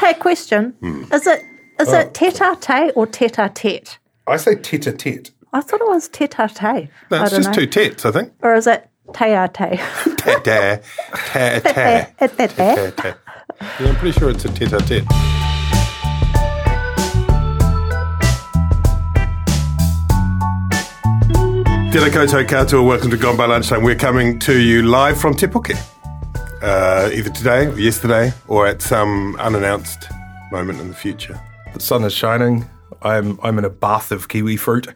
[0.00, 0.70] Hey, question.
[0.80, 1.04] Hmm.
[1.12, 1.44] Is it
[1.78, 3.98] is it tete a tete or tete a tete?
[4.26, 5.30] I say tete a tete.
[5.52, 6.88] I thought it was tete a tete.
[7.10, 7.52] That's I don't just know.
[7.52, 8.32] two tets, I think.
[8.40, 9.76] Or is it te a te?
[10.16, 10.82] Tete,
[11.34, 12.16] tete, tete.
[12.18, 12.96] Tete.
[12.96, 13.14] Tete.
[13.60, 15.04] Yeah, I'm pretty sure it's a tete a tete.
[21.92, 23.82] Tēnā koutou katoa, welcome to Gone by Lunchtime.
[23.82, 25.76] We're coming to you live from Te Puke.
[26.62, 30.08] Uh, either today or yesterday or at some unannounced
[30.52, 31.40] moment in the future.
[31.72, 32.68] The sun is shining.
[33.02, 34.88] I'm I'm in a bath of kiwi fruit.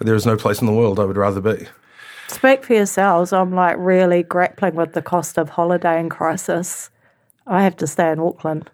[0.00, 1.68] There is no place in the world I would rather be.
[2.28, 3.32] Speak for yourselves.
[3.32, 6.90] I'm like really grappling with the cost of holidaying crisis.
[7.46, 8.70] I have to stay in Auckland.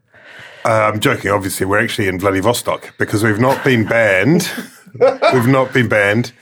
[0.65, 1.67] Uh, I'm joking, obviously.
[1.67, 4.51] We're actually in Vladivostok because we've not been banned.
[5.33, 6.33] we've not been banned.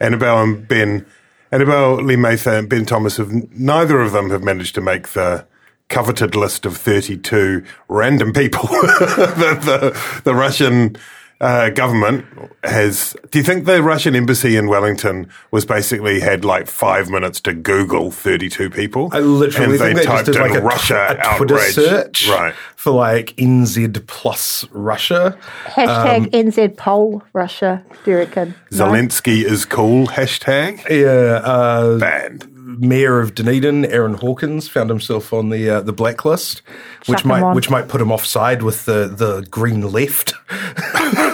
[0.00, 1.06] Annabelle and Ben,
[1.52, 5.46] Annabelle Lee Mather and Ben Thomas have neither of them have managed to make the
[5.88, 10.96] coveted list of 32 random people that the, the Russian
[11.42, 12.24] uh, government
[12.64, 13.14] has.
[13.30, 17.52] Do you think the Russian embassy in Wellington was basically had like five minutes to
[17.52, 19.10] Google 32 people?
[19.12, 21.74] I literally and think they just typed did like in a, Russia a Twitter outrage.
[21.74, 22.54] search Right.
[22.76, 25.36] for like NZ plus Russia.
[25.64, 28.54] Hashtag NZ poll Russia, do you reckon?
[28.70, 28.86] No?
[28.86, 32.48] Zelensky is cool hashtag Yeah, uh, banned.
[32.78, 36.62] Mayor of Dunedin, Aaron Hawkins, found himself on the uh, the blacklist,
[37.06, 37.54] which Chuck him might on.
[37.54, 40.32] which might put him offside with the the Green Left.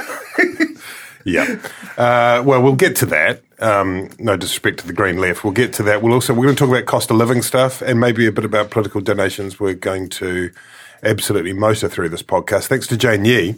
[1.25, 1.59] Yeah.
[1.97, 3.43] Uh, well, we'll get to that.
[3.61, 5.43] Um, no disrespect to the Green Left.
[5.43, 6.01] We'll get to that.
[6.01, 8.45] We'll also we're going to talk about cost of living stuff and maybe a bit
[8.45, 9.59] about political donations.
[9.59, 10.51] We're going to
[11.03, 12.67] absolutely motor through this podcast.
[12.67, 13.57] Thanks to Jane Yee,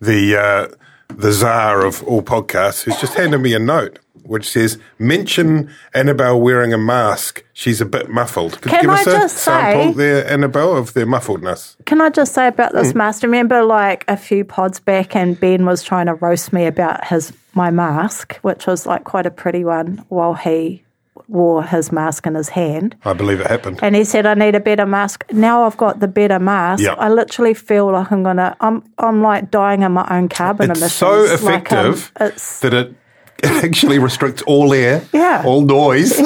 [0.00, 0.68] the uh,
[1.08, 6.40] the czar of all podcasts, who's just handed me a note which says mention Annabelle
[6.40, 7.42] wearing a mask.
[7.52, 8.60] She's a bit muffled.
[8.60, 11.76] Could Can you give I us a just sample say- there, Annabelle, of their muffledness?
[11.86, 13.22] Can I just say about this mask?
[13.22, 17.32] Remember, like a few pods back, and Ben was trying to roast me about his
[17.54, 20.84] my mask, which was like quite a pretty one, while he
[21.28, 22.96] wore his mask in his hand.
[23.04, 23.80] I believe it happened.
[23.82, 26.82] And he said, "I need a better mask." Now I've got the better mask.
[26.82, 26.94] Yeah.
[26.94, 28.56] I literally feel like I'm gonna.
[28.60, 28.82] I'm.
[28.98, 30.92] I'm like dying in my own carbon It's emissions.
[30.98, 32.94] so Like, um, effective it's that it
[33.64, 35.42] actually restricts all air, Yeah.
[35.44, 36.18] all noise.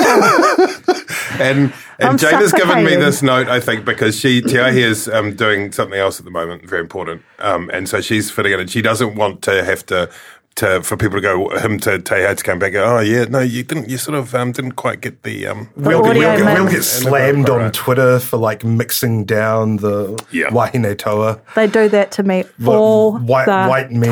[1.41, 5.09] and and I'm Jane has given me this note, I think, because she Tiahi is
[5.09, 8.61] um, doing something else at the moment, very important, um, and so she's fitting in,
[8.61, 10.11] and she doesn't want to have to.
[10.57, 12.73] To, for people to go, him to Teha to come back.
[12.75, 13.89] Go, oh yeah, no, you didn't.
[13.89, 15.49] You sort of um, didn't quite get the.
[15.49, 19.79] Um, We'll, audio get, we'll, get, we'll get slammed on Twitter for like mixing down
[19.79, 20.51] the Yeah.
[20.51, 21.41] Wahine Toa.
[21.57, 24.11] they do that to me all white the white men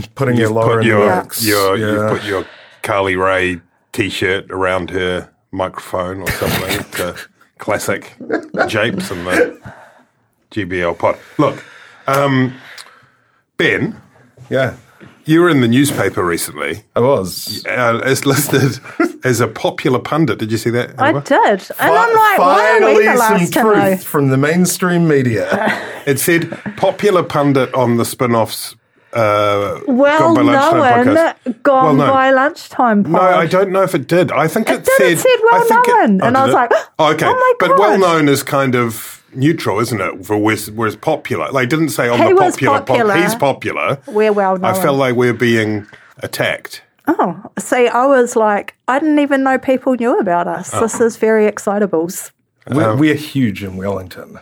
[0.00, 0.02] time.
[0.16, 1.46] putting your You've lower put in your, the mix.
[1.46, 1.86] your yeah.
[1.86, 2.46] you've put your
[2.82, 3.60] Carly Rae
[3.92, 6.84] t-shirt around her microphone or something.
[6.96, 7.16] to
[7.58, 8.14] classic
[8.66, 9.72] japes and the
[10.50, 11.18] GBL pod.
[11.38, 11.64] Look,
[12.08, 12.52] um,
[13.56, 14.00] Ben,
[14.50, 14.76] yeah,
[15.26, 16.84] you were in the newspaper recently.
[16.96, 17.64] I was.
[17.66, 18.78] Uh, it's listed
[19.24, 20.38] as a popular pundit.
[20.38, 21.00] Did you see that?
[21.00, 23.96] I did, and I'm like, why are we Finally, the some last to truth know?
[23.98, 25.80] from the mainstream media.
[26.06, 28.76] It said popular pundit on the spin-offs.
[29.14, 32.10] Uh, Well Gone by Lunchtime known, gone Well known.
[32.10, 33.02] by lunchtime.
[33.04, 33.12] Pod.
[33.12, 34.30] No, I don't know if it did.
[34.30, 34.96] I think it, It did.
[34.98, 35.12] said.
[35.12, 36.20] It said well I think known.
[36.20, 36.56] And I was it?
[36.56, 37.24] like, oh, okay.
[37.26, 40.26] oh my But well known is kind of neutral, isn't it?
[40.26, 43.14] For whereas, whereas popular, like didn't say on He the was popular.
[43.14, 44.00] pop- he's popular.
[44.06, 44.64] We're well known.
[44.74, 45.86] I felt like we're being
[46.18, 46.82] attacked.
[47.06, 50.70] Oh, see, I was like, I didn't even know people knew about us.
[50.72, 50.80] Oh.
[50.80, 52.30] This is very excitables.
[52.66, 54.38] We're, we're huge in Wellington.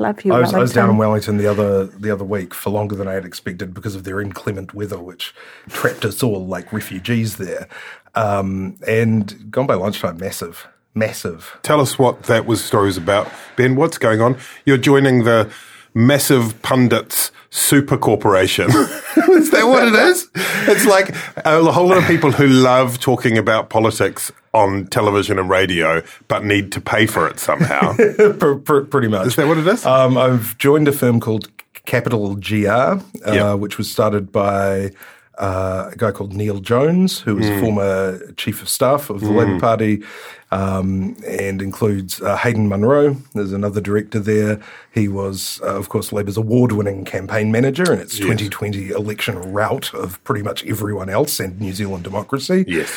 [0.00, 1.36] Love you, I was, I was down in Wellington.
[1.36, 4.20] Wellington the other the other week for longer than I had expected because of their
[4.20, 5.32] inclement weather, which
[5.68, 7.68] trapped us all like refugees there.
[8.16, 11.58] Um, and gone by lunchtime, massive, massive.
[11.62, 13.30] Tell us what that was story was about.
[13.56, 14.36] Ben, what's going on?
[14.64, 15.50] You're joining the
[15.94, 18.66] massive pundits super corporation.
[18.70, 20.28] is that what it is?
[20.66, 21.14] It's like
[21.44, 26.44] a whole lot of people who love talking about politics on television and radio, but
[26.44, 27.92] need to pay for it somehow.
[28.38, 29.26] Pr- pr- pretty much.
[29.28, 29.84] Is that what it is?
[29.86, 31.48] Um, I've joined a firm called
[31.86, 33.58] Capital GR, uh, Yep.
[33.58, 34.90] which was started by
[35.38, 39.58] uh, a guy called Neil Jones, who was former chief of staff of the Labour
[39.60, 40.02] Party,
[40.50, 43.14] um, and includes uh, Hayden Munro.
[43.34, 44.60] There's another director there.
[44.92, 50.22] He was, uh, of course, Labour's award-winning campaign manager in its 2020 election rout of
[50.24, 52.64] pretty much everyone else and New Zealand democracy.
[52.68, 52.96] yes.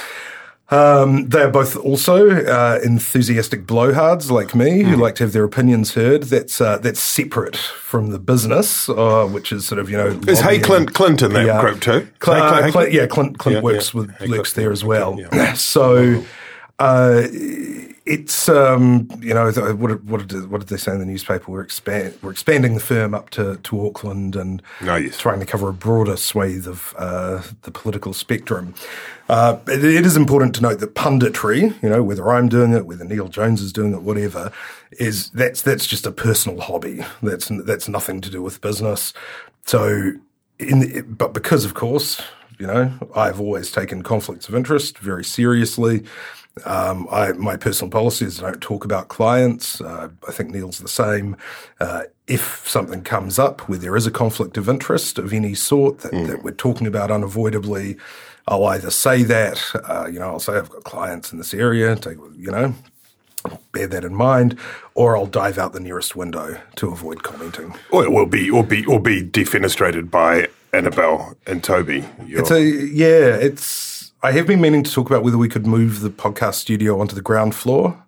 [0.70, 5.94] Um, they're both also uh, enthusiastic blowhards like me who like to have their opinions
[5.94, 6.24] heard.
[6.24, 10.08] That's uh, that's separate from the business, uh, which is sort of you know.
[10.28, 10.64] Is Hay lobbying.
[10.64, 12.08] Clint Clint in that group too?
[12.22, 12.94] Cl- Hay uh, Clint- Hay Clint- Clint?
[12.94, 14.00] yeah, Clint, Clint Yeah, works yeah.
[14.02, 15.18] with Hay works there as well.
[15.20, 15.54] yeah.
[15.56, 16.24] So.
[18.10, 21.52] It's um, you know what did, what did what did they say in the newspaper?
[21.52, 25.18] We're expand we're expanding the firm up to, to Auckland and Oh, yes.
[25.18, 28.74] trying to cover a broader swathe of uh, the political spectrum.
[29.28, 32.86] Uh, but it is important to note that punditry, you know, whether I'm doing it,
[32.86, 34.54] whether Neale Jones is doing it, whatever,
[34.94, 37.04] is that's that's just a personal hobby.
[37.22, 39.12] That's that's nothing to do with business.
[39.66, 40.14] So,
[40.60, 42.22] in the, but because of course,
[42.58, 46.04] you know, I've always taken conflicts of interest very seriously.
[46.66, 49.80] Um, I, my personal policy is I don't talk about clients.
[49.82, 51.36] Uh, I think Neale's the same.
[51.80, 56.00] Uh, if something comes up where there is a conflict of interest of any sort
[56.00, 57.98] that, that we're talking about unavoidably,
[58.48, 61.96] I'll either say that, uh, you know, I'll say I've got clients in this area,
[61.96, 62.74] take, you know,
[63.72, 64.58] bear that in mind,
[64.94, 67.76] or I'll dive out the nearest window to avoid commenting.
[67.92, 72.04] Or it will be, or be, or be defenestrated by Annabelle and Toby.
[72.26, 73.36] Your- It's a yeah.
[73.36, 73.97] It's
[74.28, 77.16] I have been meaning to talk about whether we could move the podcast studio onto
[77.16, 78.04] the ground floor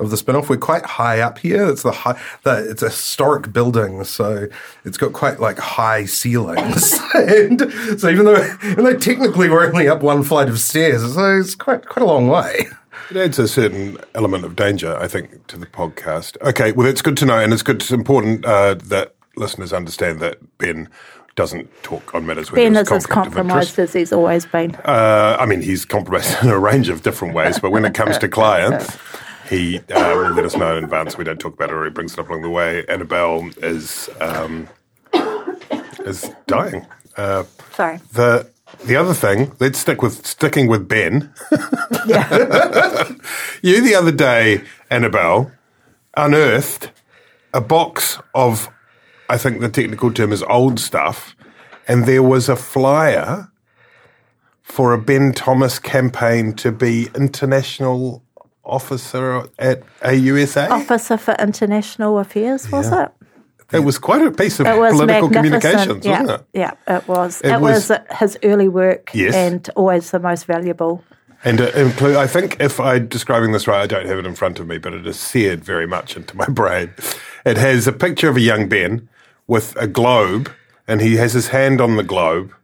[0.00, 0.50] of the spin-off.
[0.50, 1.70] We're quite high up here.
[1.70, 2.20] It's the high.
[2.42, 4.48] The, it's a historic building, so
[4.84, 6.98] it's got quite like high ceilings.
[7.14, 7.60] and
[8.00, 11.54] so even though even though technically we're only up one flight of stairs, it's, it's
[11.54, 12.66] quite quite a long way.
[13.10, 16.36] It adds a certain element of danger, I think, to the podcast.
[16.42, 17.76] Okay, well, it's good to know, and it's good.
[17.76, 20.88] It's important uh, that listeners understand that Ben
[21.34, 24.74] doesn't talk on matters where Ben there's is as compromised as he's always been.
[24.76, 28.18] Uh, I mean, he's compromised in a range of different ways, but when it comes
[28.18, 28.96] to clients,
[29.48, 31.18] he uh, will let us know in advance.
[31.18, 32.84] We don't talk about it, or he brings it up along the way.
[32.86, 34.68] Annabelle is um,
[36.04, 36.86] is dying.
[37.16, 38.00] Uh, Sorry.
[38.12, 38.50] the
[38.84, 41.32] the other thing, let's stick with sticking with Ben.
[42.06, 43.08] yeah.
[43.62, 45.52] you the other day, Annabelle,
[46.16, 46.90] unearthed
[47.52, 48.68] a box of,
[49.28, 51.34] I think the technical term is old stuff,
[51.88, 53.48] and there was a flyer
[54.62, 58.22] for a Ben Thomas campaign to be international
[58.64, 60.70] officer at AUSA.
[60.70, 63.08] Officer for International Affairs, was it?
[63.72, 66.46] It was quite a piece of political communications, yeah, wasn't it?
[66.58, 67.40] Yeah, it was.
[67.40, 69.34] It It, was, was- his early work Yes.
[69.34, 71.02] and always the most valuable.
[71.44, 74.58] And include, I think if I'm describing this right, I don't have it in front
[74.58, 76.92] of me, but it is seared very much into my brain.
[77.44, 79.08] It has a picture of a young Ben
[79.46, 80.50] with a globe,
[80.88, 82.54] and he has his hand on the globe,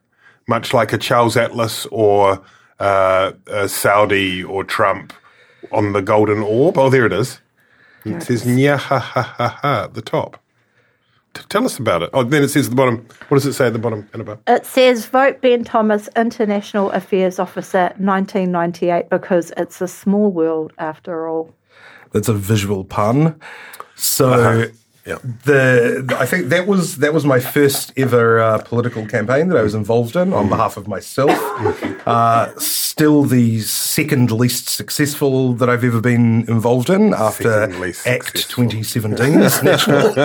[0.49, 2.43] much like a Charles Atlas or
[2.79, 5.13] uh, a Saudi or Trump
[5.71, 6.79] on the golden orb.
[6.79, 7.41] Oh, there it is.
[8.07, 10.40] It says "nya ha ha ha ha" at the top.
[11.35, 12.11] T- Tell us about it.
[12.13, 13.07] Oh, then it says at the bottom.
[13.29, 14.41] What does it say at the bottom, Annabelle?
[14.49, 21.29] It says vote Ben Thomas, International Affairs Officer, 1998, because it's a small world after
[21.29, 21.55] all.
[22.13, 23.39] That's a visual pun.
[23.95, 24.67] So Uh-huh.
[25.07, 25.17] Yeah.
[25.45, 29.63] the, I think that was that was my first ever uh, political campaign that I
[29.63, 31.31] was involved in on behalf of myself.
[32.07, 37.63] Uh, still the second least successful that I've ever been involved in after
[38.07, 38.65] Act successful.
[38.67, 40.09] 2017, this national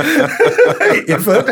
[1.08, 1.48] effort.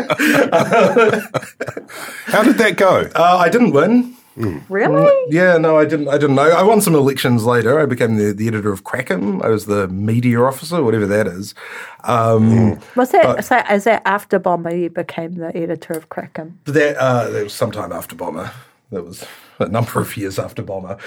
[2.26, 3.08] How did that go?
[3.14, 4.16] Uh, I didn't win.
[4.36, 5.12] Really?
[5.28, 6.08] Yeah, no, I didn't.
[6.08, 6.50] I didn't know.
[6.50, 7.78] I won some elections later.
[7.78, 9.44] I became the, the editor of Craccum.
[9.44, 11.54] I was the media officer, whatever that is.
[12.02, 16.54] Um, Was that, so is that after Bomber you became the editor of Craccum?
[16.64, 18.50] But that, uh, that was sometime after Bomber.
[18.90, 19.24] That was
[19.58, 20.98] a number of years after Bomber.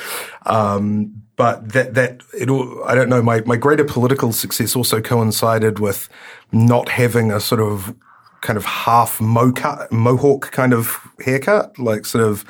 [0.46, 5.02] Um, but that, that, it all, I don't know, my, my greater political success also
[5.02, 6.10] coincided with
[6.52, 7.94] not having a sort of
[8.42, 12.46] kind of half mocha, mohawk kind of haircut, like sort of,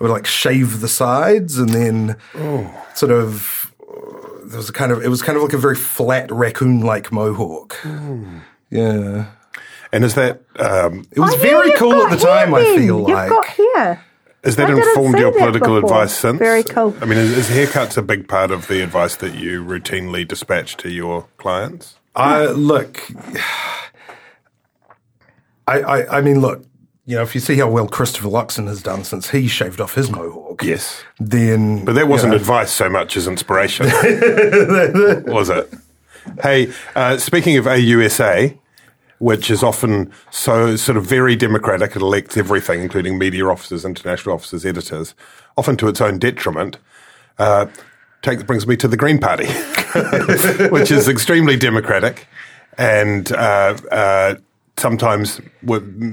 [0.00, 2.16] I would like shave the sides and then
[2.94, 5.74] sort of, uh, there was a kind of, it was kind of like a very
[5.74, 7.76] flat raccoon like mohawk.
[8.70, 9.26] Yeah.
[9.92, 12.76] And is that um, It was Oh, very you've cool at the time, hair I
[12.76, 13.28] feel You've like.
[13.30, 14.04] got hair.
[14.44, 15.90] Has that I didn't informed your that political before.
[15.90, 16.38] advice since?
[16.38, 16.94] Very cool.
[17.00, 20.76] I mean, is, is haircuts a big part of the advice that you routinely dispatch
[20.78, 21.96] to your clients?
[22.14, 23.00] I look.
[25.66, 26.64] I, I I mean, look.
[27.08, 29.94] You know, if you see how well Christopher Luxon has done since he shaved off
[29.94, 31.02] his mohawk, Yes.
[31.18, 33.86] then But that wasn't you know, advice so much as inspiration,
[35.26, 35.72] was it?
[36.42, 38.58] Hey, uh, speaking of AUSA,
[39.20, 44.34] which is often so sort of very democratic, it elects everything, including media officers, international
[44.34, 45.14] officers, editors,
[45.56, 46.76] often to its own detriment.
[47.38, 47.68] Uh,
[48.20, 49.46] take brings me to the Green Party,
[50.68, 52.28] which is extremely democratic,
[52.76, 54.34] and uh, uh,
[54.78, 55.40] sometimes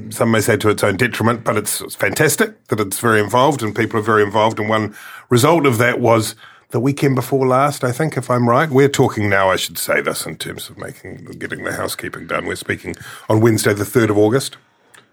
[0.10, 3.62] some may say to its own detriment, but it's, it's fantastic that it's very involved
[3.64, 4.60] and people are very involved.
[4.60, 4.96] And one
[5.30, 6.36] result of that was
[6.70, 8.70] the weekend before last, I think, if I'm right.
[8.70, 12.46] We're talking now, I should say this in terms of making getting the housekeeping done.
[12.46, 12.96] We're speaking
[13.30, 14.58] on Wednesday, the 3rd of August,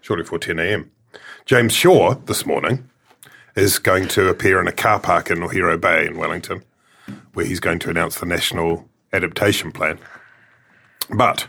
[0.01, 0.91] shortly before 10 a.m.
[1.45, 2.89] James Shaw this morning
[3.55, 6.63] is going to appear in a car park in Owhiro Bay in Wellington,
[7.33, 9.99] where he's going to announce the national adaptation plan.
[11.09, 11.47] But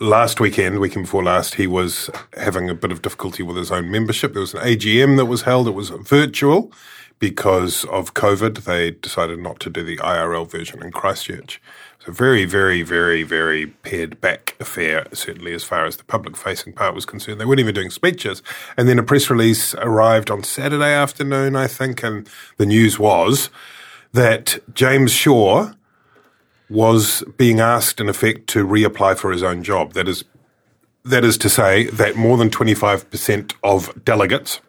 [0.00, 3.90] last weekend, weekend before last, he was having a bit of difficulty with his own
[3.90, 4.32] membership.
[4.32, 5.68] There was an AGM that was held.
[5.68, 6.72] It was virtual
[7.18, 8.64] because of COVID.
[8.64, 11.60] They decided not to do the IRL version in Christchurch.
[11.98, 16.36] It's a very, very, very, very pared back affair, certainly as far as the public
[16.36, 17.40] facing part was concerned.
[17.40, 18.42] They weren't even doing speeches.
[18.76, 23.50] And then a press release arrived on Saturday afternoon, I think, and the news was
[24.12, 25.72] that James Shaw
[26.72, 29.92] was being asked, in effect, to reapply for his own job.
[29.92, 30.24] That is,
[31.04, 34.60] that is to say that more than 25% of delegates,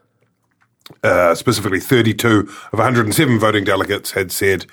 [1.04, 2.40] uh, specifically 32
[2.72, 4.66] of 107 voting delegates, had said,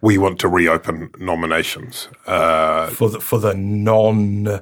[0.00, 2.08] we want to reopen nominations.
[2.26, 4.60] Uh, for the for the non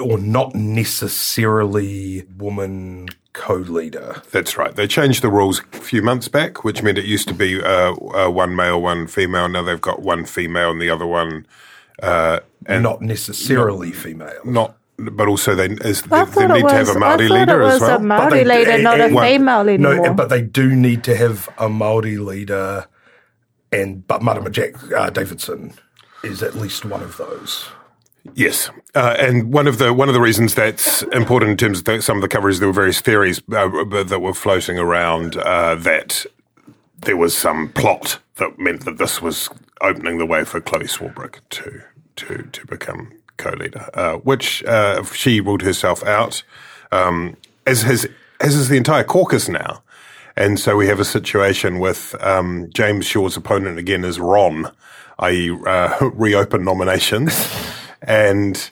[0.00, 4.22] or not necessarily woman co-leader.
[4.32, 4.74] that's right.
[4.74, 7.92] They changed the rules a few months back, which meant it used to be uh,
[7.94, 9.48] uh, one male, one female.
[9.48, 11.46] Now they've got one female and the other one
[12.02, 14.40] uh, and not necessarily female.
[14.44, 14.76] not.
[14.98, 17.28] But also, they, is, they, they thought it need to have a a I Maori
[17.28, 17.98] thought it leader as was a well.
[18.00, 19.94] Maori But they- leader, not a and- and- female anymore.
[20.06, 22.86] No, but they do need to have a Maori leader,
[23.70, 25.74] and but Marama Jack uh, Davidson
[26.24, 27.66] is at least one of those.
[28.34, 31.84] Yes, uh, and one of the one of the reasons that's important in terms of
[31.84, 33.68] the, some of the coverage, there were various theories uh,
[34.04, 36.26] that were floating around uh, that
[36.98, 39.48] there was some plot that meant that this was
[39.80, 41.82] opening the way for Chloe Swarbrick to
[42.16, 46.42] to to become co-leader, uh, which uh, she ruled herself out,
[46.92, 48.06] um, as has
[48.40, 49.82] as is the entire caucus now.
[50.38, 54.70] And so we have a situation with um, James Shaw's opponent again is Ron,
[55.20, 57.48] i.e., uh, reopen nominations.
[58.06, 58.70] And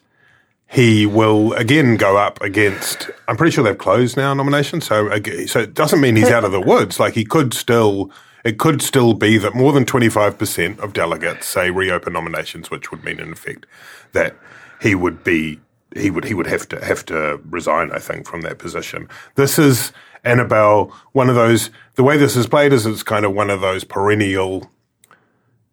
[0.67, 3.11] he will again go up against.
[3.29, 5.09] I'm pretty sure they've closed now nominations, so
[5.47, 6.99] so it doesn't mean he's out of the woods.
[6.99, 8.11] Like he could still,
[8.45, 12.91] it could still be that more than 25 percent of delegates say reopen nominations, which
[12.91, 13.67] would mean in effect
[14.13, 14.37] that
[14.81, 15.61] he would be
[15.95, 17.93] he would he would have to have to resign.
[17.93, 19.09] I think from that position.
[19.35, 19.93] This is
[20.25, 20.93] Annabelle.
[21.13, 21.71] One of those.
[21.95, 24.71] The way this is played is it's kind of one of those perennial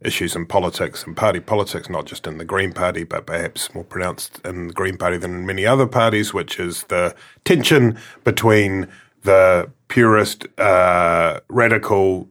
[0.01, 3.83] issues in politics and party politics, not just in the Green Party, but perhaps more
[3.83, 7.15] pronounced in the Green Party than in many other parties, which is the
[7.45, 8.87] tension between
[9.23, 12.27] the purist, uh, radical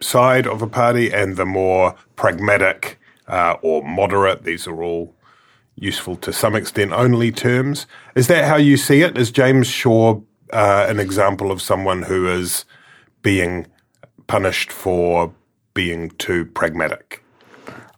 [0.00, 4.44] side of a party and the more pragmatic uh, or moderate.
[4.44, 5.14] These are all
[5.76, 7.86] useful to some extent only terms.
[8.14, 9.16] Is that how you see it?
[9.16, 10.20] Is James Shaw
[10.52, 12.64] uh, an example of someone who is
[13.22, 13.66] being
[14.26, 15.32] punished for
[15.78, 17.22] being too pragmatic?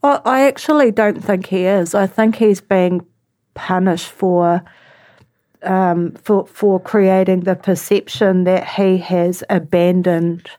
[0.03, 1.95] I I actually don't think he is.
[1.95, 3.01] I think he's being
[3.55, 4.63] punished for
[5.63, 10.51] um, for for creating the perception that he has abandoned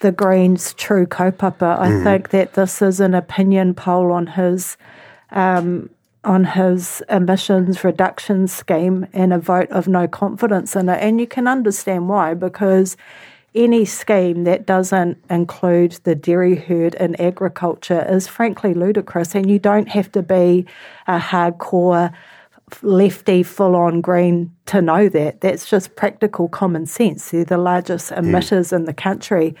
[0.00, 1.78] the Greens' true kaupapa.
[1.78, 4.76] I think that this is an opinion poll on his
[5.30, 5.88] um,
[6.22, 11.00] on his emissions reduction scheme and a vote of no confidence in it.
[11.00, 12.98] And you can understand why, because
[13.54, 19.34] any scheme that doesn't include the dairy herd in agriculture is frankly ludicrous.
[19.34, 20.66] And you don't have to be
[21.06, 22.12] a hardcore
[22.82, 25.40] lefty, full on green to know that.
[25.40, 27.30] That's just practical common sense.
[27.30, 29.54] They're the largest emitters in the country.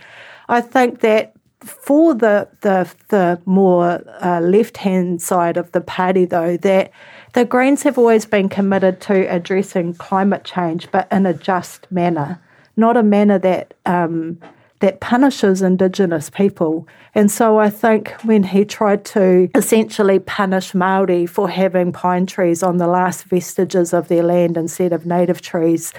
[0.48, 6.24] I think that for the the the more uh, left hand side of the party,
[6.24, 6.90] though, that
[7.34, 12.40] the Greens have always been committed to addressing climate change, but in a just manner,
[12.80, 14.38] not a manner that um,
[14.80, 16.88] that punishes Indigenous people.
[17.14, 22.62] And so I think when he tried to essentially punish Maori for having pine trees
[22.62, 25.92] on the last vestiges of their land instead of native trees,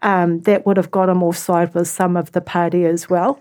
[0.00, 3.40] um, that would have got him offside with some of the party as well.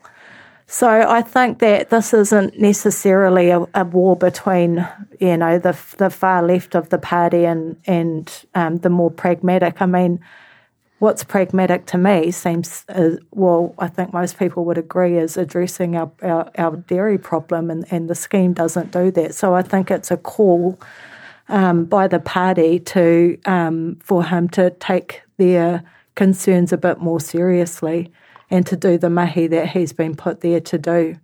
[0.67, 4.87] So I think that this isn't necessarily a, a, war between,
[5.19, 9.81] you know, the the far left of the party and and um, the more pragmatic.
[9.81, 10.21] I mean,
[11.01, 15.95] what's pragmatic to me seems, uh, well, I think most people would agree, is addressing
[15.95, 19.33] our, our, our, dairy problem, and, and the scheme doesn't do that.
[19.33, 20.79] So I think it's a call
[21.49, 27.19] um, by the party to um, for him to take their concerns a bit more
[27.19, 28.11] seriously
[28.51, 31.17] and to do the mahi that he's been put there to do.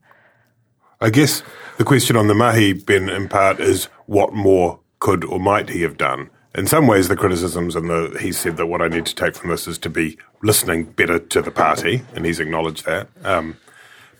[1.00, 1.44] I guess
[1.78, 5.84] the question on the mahi, Ben, in part, is what more could or might he
[5.84, 6.32] have done?
[6.58, 9.36] In some ways, the criticisms and the he said that what I need to take
[9.36, 13.10] from this is to be listening better to the party, and he's acknowledged that.
[13.24, 13.58] Um,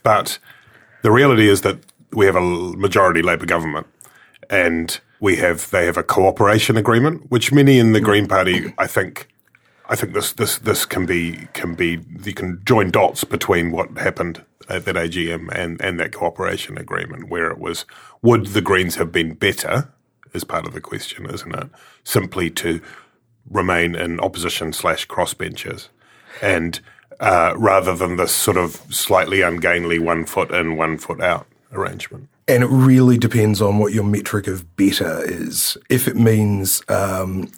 [0.04, 0.38] but
[1.02, 1.80] the reality is that
[2.12, 3.88] we have a majority Labor government,
[4.52, 8.86] and we have they have a cooperation agreement, which many in the Green Party, I
[8.86, 9.28] think,
[9.90, 13.98] I think this this this can be can be you can join dots between what
[13.98, 17.86] happened at that AGM and and that cooperation agreement, where it was
[18.22, 19.92] would the Greens have been better
[20.34, 21.70] is part of the question, isn't it?
[22.04, 22.82] Simply to
[23.50, 25.90] remain in opposition slash crossbenchers,
[26.42, 26.80] and
[27.20, 32.30] uh, rather than this sort of slightly ungainly one foot in, one foot out arrangement.
[32.48, 35.78] And it really depends on what your metric of better is.
[35.90, 37.52] If it means um,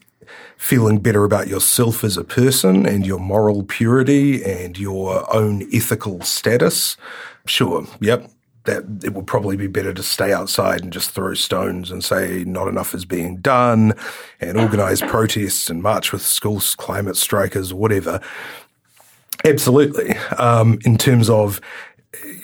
[0.57, 6.21] feeling better about yourself as a person and your moral purity and your own ethical
[6.21, 6.97] status,
[7.45, 8.29] sure, yep,
[8.69, 12.43] that it would probably be better to stay outside and just throw stones and say
[12.45, 13.93] not enough is being done
[14.39, 18.21] and organize protests and march with school climate strikers whatever.
[19.45, 20.15] Absolutely.
[20.37, 21.61] Um, in terms of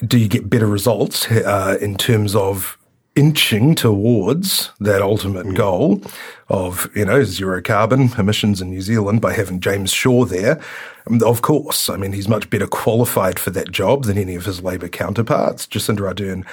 [0.06, 2.78] do you get better results uh, in terms of
[3.16, 5.56] inching towards that ultimate mm.
[5.56, 6.02] goal
[6.48, 10.62] of, you know, zero carbon emissions in New Zealand by having James Shaw there.
[11.08, 14.46] Um, of course, I mean, he's much better qualified for that job than any of
[14.46, 15.68] his Labour counterparts.
[15.68, 16.46] Jacinda Ardern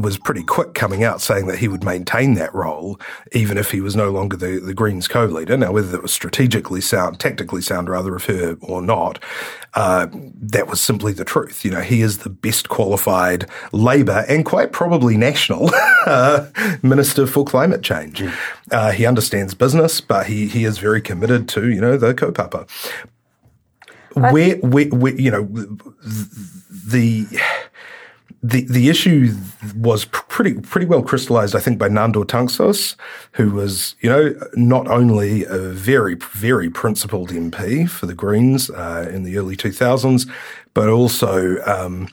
[0.00, 3.00] was pretty quick coming out saying that he would maintain that role,
[3.32, 5.56] even if he was no longer the, the Greens co-leader.
[5.56, 9.22] Now, whether that was strategically sound, tactically sound rather of her or not,
[9.74, 11.64] uh, that was simply the truth.
[11.64, 15.70] You know, he is the best qualified Labour and quite probably national
[16.06, 16.48] uh,
[16.82, 18.20] Minister for Climate Change.
[18.20, 18.34] Mm.
[18.72, 22.68] Uh, he understands business, but he, he is very committed to, you know, the kaupapa.
[24.14, 25.44] Where, where, where, you know,
[26.70, 27.26] the
[28.42, 29.34] the the issue
[29.76, 32.96] was pretty pretty well crystallized, I think, by Nandor Tanczos,
[33.32, 39.10] who was, you know, not only a very very principled MP for the Greens uh,
[39.12, 40.26] in the early two thousands,
[40.72, 42.08] but also um,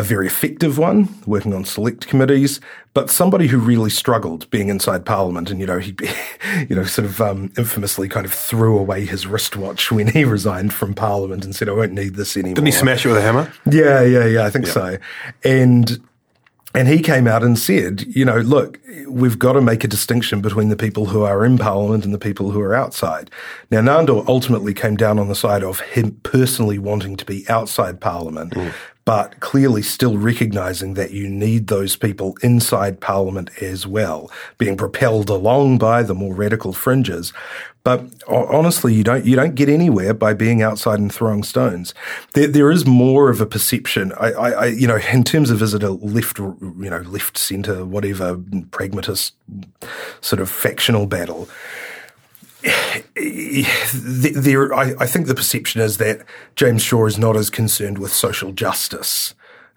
[0.00, 2.58] a very effective one, working on select committees,
[2.94, 5.94] but somebody who really struggled being inside Parliament, and you know he,
[6.68, 10.72] you know, sort of um, infamously kind of threw away his wristwatch when he resigned
[10.72, 13.22] from Parliament and said, "I won't need this anymore." Didn't he smash it with a
[13.22, 13.52] hammer?
[13.70, 14.46] Yeah, yeah, yeah.
[14.46, 14.72] I think yeah.
[14.72, 14.98] so.
[15.44, 16.00] And
[16.72, 20.40] and he came out and said, you know, look, we've got to make a distinction
[20.40, 23.28] between the people who are in Parliament and the people who are outside.
[23.72, 28.00] Now, Nandor ultimately came down on the side of him personally wanting to be outside
[28.00, 28.72] Parliament, mm
[29.04, 35.30] but clearly still recognizing that you need those people inside Parliament as well, being propelled
[35.30, 37.32] along by the more radical fringes.
[37.82, 41.94] But honestly, you don't you don't get anywhere by being outside and throwing stones.
[42.34, 44.12] There, there is more of a perception.
[44.20, 47.86] I, I, you know, in terms of is it a left, you know, left centre,
[47.86, 48.38] whatever
[48.70, 49.34] pragmatist
[50.20, 51.48] sort of factional battle
[53.94, 56.24] there, I, I, think the perception is that
[56.56, 59.34] James Shaw is not as concerned with social justice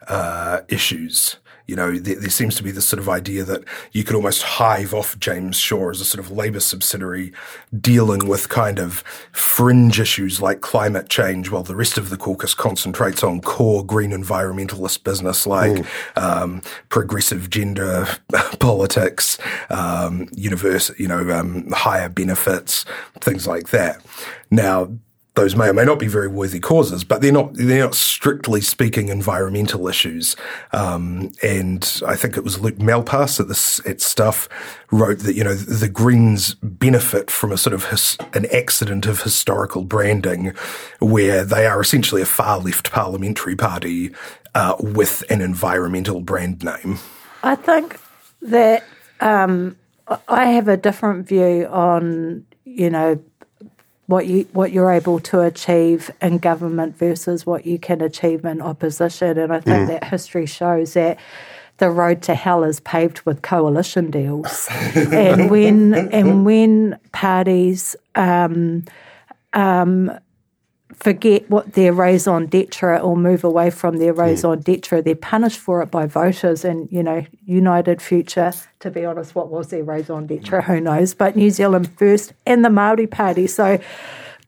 [0.08, 4.04] uh, issues you know, there, there, seems to be this sort of idea that you
[4.04, 7.32] could almost hive off James Shaw as a sort of Labour subsidiary
[7.80, 8.97] dealing with kind of
[9.32, 14.12] fringe issues like climate change, while the rest of the caucus concentrates on core green
[14.12, 15.86] environmentalist business like
[16.17, 18.08] um, progressive gender
[18.60, 19.38] politics,
[19.69, 22.86] um, universe, you know, um, higher benefits,
[23.21, 24.04] things like that.
[24.52, 24.89] Now,
[25.36, 28.62] those may or may not be very worthy causes, but they're not they're not strictly
[28.62, 30.36] speaking environmental issues.
[30.72, 34.48] Um, and I think it was Luke Malpass at this at Stuff
[34.91, 39.24] wrote that you know the Greens benefit from a sort of his, an accident of
[39.24, 40.54] historical branding,
[41.00, 44.12] where they are essentially a far left parliamentary party
[44.54, 47.00] uh, with an environmental brand name.
[47.41, 48.00] I think
[48.43, 48.84] that
[49.19, 49.78] um,
[50.28, 53.19] I have a different view on you know
[54.07, 58.61] what you what you're able to achieve in government versus what you can achieve in
[58.61, 59.37] opposition.
[59.37, 61.17] And I think that history shows that
[61.77, 64.67] the road to hell is paved with coalition deals.
[64.95, 68.83] and when and when parties um,
[69.53, 70.11] um,
[70.95, 75.82] forget what their raison d'etre or move away from their raison d'etre, they're punished for
[75.82, 76.65] it by voters.
[76.65, 80.62] And you know, United Future, to be honest, what was their raison d'etre?
[80.62, 81.13] Who knows?
[81.13, 83.47] But New Zealand First and the Maori Party.
[83.47, 83.79] So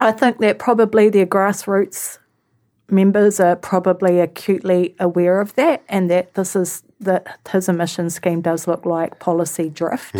[0.00, 2.18] I think that probably their grassroots
[2.90, 8.40] members are probably acutely aware of that and that this is that his emission scheme
[8.40, 10.16] does look like policy drift.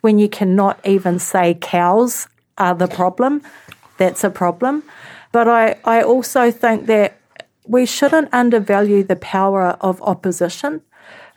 [0.00, 2.26] When you cannot even say cows
[2.58, 3.42] are the problem,
[3.98, 4.82] that's a problem.
[5.32, 7.18] But I, I also think that
[7.66, 10.82] we shouldn't undervalue the power of opposition.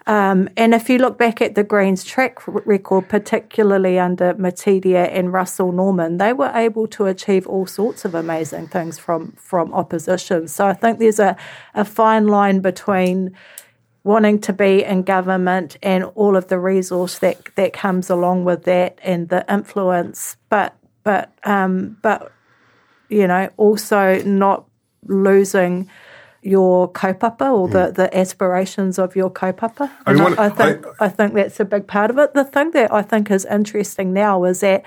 [0.08, 5.32] Um, and if you look back at the Greens' track record, particularly under Metiria and
[5.32, 10.48] Russell Norman, they were able to achieve all sorts of amazing things from, from opposition.
[10.48, 11.38] So I think there's a,
[11.76, 13.36] a fine line between
[14.04, 18.64] wanting to be in government and all of the resource that, that comes along with
[18.64, 22.32] that and the influence, but but um, but
[23.10, 24.66] you know also not
[25.06, 25.90] losing
[26.42, 27.94] your kaupapa or the, hmm.
[27.94, 29.92] the aspirations of your kaupapa.
[30.06, 32.34] I mean, I, I think I, think that's a big part of it.
[32.34, 34.86] The thing that I think is interesting now is that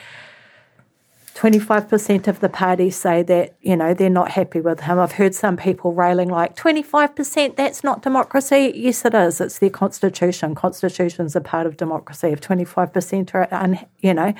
[1.34, 4.98] twenty five percent of the party say that you know they're not happy with him.
[4.98, 7.56] I've heard some people railing like twenty five percent.
[7.56, 8.72] That's not democracy.
[8.74, 9.40] Yes, it is.
[9.40, 10.54] It's their constitution.
[10.54, 12.28] Constitutions are part of democracy.
[12.28, 14.32] If twenty five percent are un, you know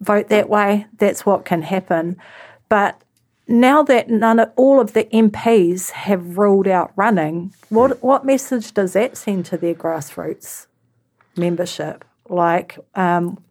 [0.00, 2.16] vote that way, that's what can happen.
[2.70, 3.02] But
[3.46, 8.72] now that none of all of the MPs have ruled out running, what what message
[8.72, 10.66] does that send to their grassroots
[11.36, 12.04] membership?
[12.28, 13.42] Like, um,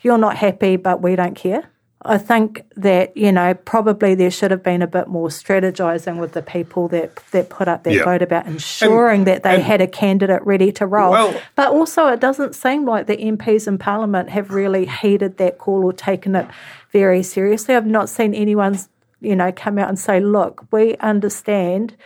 [0.00, 1.70] you're not happy, but we don't care.
[2.02, 6.32] I think that you know probably there should have been a bit more strategizing with
[6.32, 8.04] the people that that put up that Yeah.
[8.04, 11.10] vote about ensuring that they and- had a candidate ready to roll.
[11.10, 15.58] Well- but also, it doesn't seem like the MPs in Parliament have really heeded that
[15.58, 16.46] call or taken it
[16.92, 17.74] very seriously.
[17.74, 18.88] I've not seen anyone's
[19.20, 21.96] you know come out and say, "Look, we understand."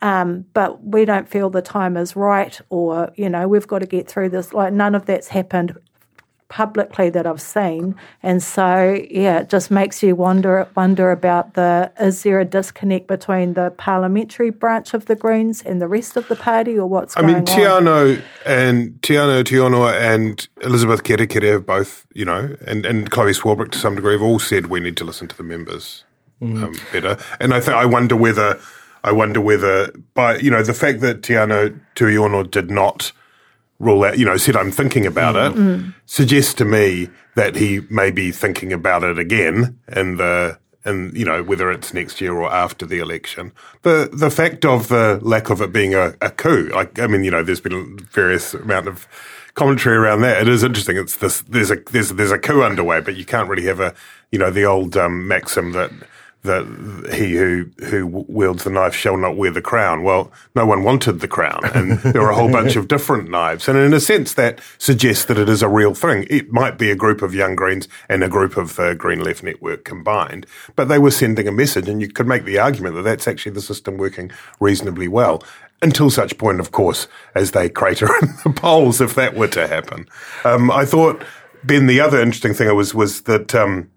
[0.00, 3.86] Um, but we don't feel the time is right, or you know, we've got to
[3.86, 4.52] get through this.
[4.54, 5.76] Like none of that's happened
[6.52, 11.90] publicly that I've seen, and so yeah, it just makes you wonder wonder about the
[11.98, 16.28] is there a disconnect between the parliamentary branch of the Greens and the rest of
[16.28, 17.46] the party, or what's I going mean, on?
[17.46, 23.70] Teanau and Teanau Tuiono and Elizabeth Kerekere have both, you know, and, and Chloe Swarbrick
[23.72, 26.04] to some degree have all said we need to listen to the members
[26.42, 27.16] um, better.
[27.40, 28.60] And I think I wonder whether
[29.02, 33.12] I wonder whether by you know the fact that Teanau Tuiono did not
[33.82, 38.10] rule out, you know, said I'm thinking about it, suggests to me that he may
[38.10, 42.50] be thinking about it again in the and you know whether it's next year or
[42.50, 43.52] after the election.
[43.82, 47.24] The the fact of the lack of it being a, a coup, like I mean,
[47.24, 49.06] you know, there's been various amount of
[49.54, 50.42] commentary around that.
[50.42, 50.96] It is interesting.
[50.96, 53.94] It's this there's a there's there's a coup underway, but you can't really have a
[54.30, 55.90] you know the old um, maxim that
[56.42, 60.02] that he who who wields the knife shall not wear the crown.
[60.02, 63.68] Well, no one wanted the crown, and there are a whole bunch of different knives.
[63.68, 66.26] And in a sense, that suggests that it is a real thing.
[66.28, 69.44] It might be a group of young Greens and a group of the Green Left
[69.44, 73.02] Network combined, but they were sending a message, and you could make the argument that
[73.02, 75.44] that's actually the system working reasonably well.
[75.80, 79.68] Until such point, of course, as they crater in the polls, if that were to
[79.68, 80.08] happen.
[80.44, 81.24] Um, I thought,
[81.64, 83.54] Ben, the other interesting thing was was that.
[83.54, 83.91] Um,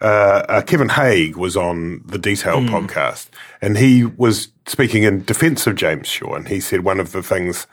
[0.00, 3.28] uh, uh, Kevin Hague was on the Detail podcast,
[3.60, 7.22] and he was speaking in defence of James Shaw, and he said one of the
[7.22, 7.66] things,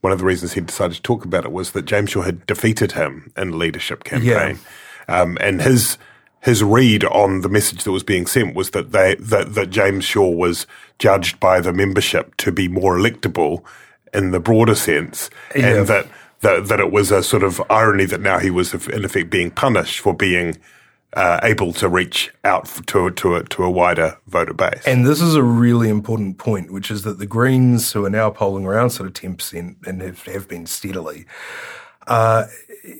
[0.00, 2.46] one of the reasons he decided to talk about it was that James Shaw had
[2.46, 4.58] defeated him in the leadership campaign,
[5.08, 5.20] yeah.
[5.20, 5.98] um, and his
[6.40, 10.04] his read on the message that was being sent was that they that that James
[10.04, 10.66] Shaw was
[10.98, 13.64] judged by the membership to be more electable
[14.14, 15.78] in the broader sense, Yeah.
[15.78, 16.06] and that.
[16.40, 19.52] That, that it was a sort of irony that now he was in effect being
[19.52, 20.56] punished for being
[21.14, 24.82] uh, able to reach out to to a, to a wider voter base.
[24.86, 28.30] And this is a really important point, which is that the Greens, who are now
[28.30, 31.26] polling around sort of 10% and have, have been steadily,
[32.06, 32.46] uh,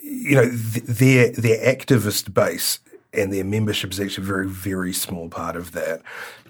[0.02, 2.80] you know, th- their, their activist base
[3.12, 6.02] and their membership is actually a very, very small part of that.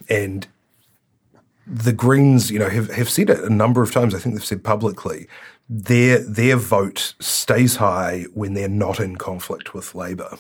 [0.08, 0.46] And
[1.66, 4.14] the Greens, you know, have, have said it a number of times.
[4.14, 5.28] I think they've said publicly
[5.68, 10.36] their their vote stays high when they're not in conflict with Labor.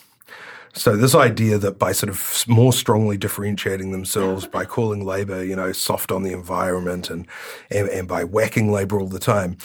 [0.72, 5.54] So this idea that by sort of more strongly differentiating themselves by calling Labor, you
[5.54, 7.26] know, soft on the environment and
[7.70, 9.56] and, and by whacking Labor all the time,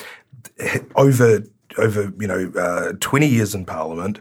[0.95, 1.43] over
[1.77, 4.19] over you know uh, twenty years in Parliament,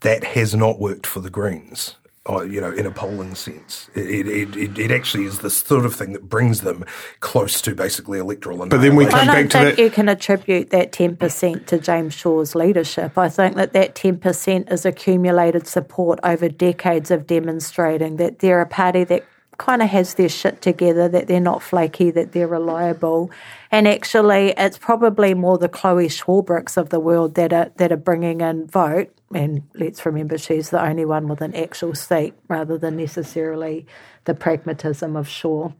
[0.00, 1.96] that has not worked for the Greens.
[2.30, 3.90] Uh, you know, in a polling sense.
[3.96, 6.84] It, it, it, it actually is the sort of thing that brings them
[7.18, 8.58] close to basically electoral.
[8.58, 9.82] But then we I come don't back to think that.
[9.82, 13.18] you can attribute that 10% to James Shaw's leadership.
[13.18, 18.66] I think that that 10% is accumulated support over decades of demonstrating that they're a
[18.66, 19.24] party that
[19.58, 23.30] kind of has their shit together, that they're not flaky, that they're reliable.
[23.70, 27.96] And actually, it's probably more the Chloe Swarbricks of the world that are, that are
[27.96, 29.12] bringing in vote.
[29.34, 33.86] And let's remember, she's the only one with an actual seat rather than necessarily
[34.24, 35.70] the pragmatism of Shaw.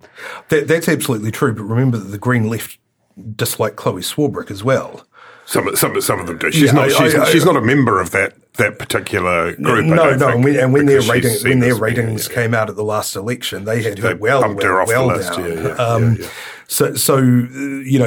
[0.48, 1.52] That, that's absolutely true.
[1.54, 2.78] But remember that the Green left
[3.36, 5.06] dislike Chloe Swarbrick as well.
[5.44, 6.50] Some, some, some of them do.
[6.52, 6.84] She's Yeah, not.
[6.84, 9.86] I- she's, I- I- she's not a member of that that particular group.
[9.86, 10.18] No, no.
[10.18, 12.68] think, And when, and when their because rating, when their as being- ratings came out
[12.68, 15.06] at the last election, they had They her well, bumped her well, off the well
[15.06, 15.48] list, down.
[15.50, 16.28] yeah, yeah, um, yeah, yeah.
[16.68, 18.06] So, so you know,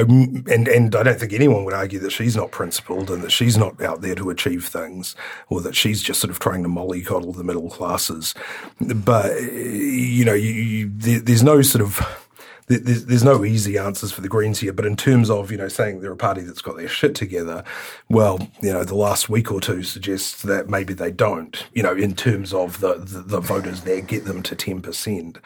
[0.50, 3.56] and and I don't think anyone would argue that she's not principled and that she's
[3.56, 5.14] not out there to achieve things,
[5.48, 8.34] or that she's just sort of trying to mollycoddle the middle classes.
[8.80, 12.25] But you know, you, you, there, there's no sort of
[12.66, 15.68] there's, there's no easy answers for the Greens here, but in terms of, you know,
[15.68, 17.62] saying they're a party that's got their shit together,
[18.08, 21.94] well, you know, the last week or two suggests that maybe they don't, you know,
[21.94, 25.36] in terms of the, the, the voters there get them to 10%.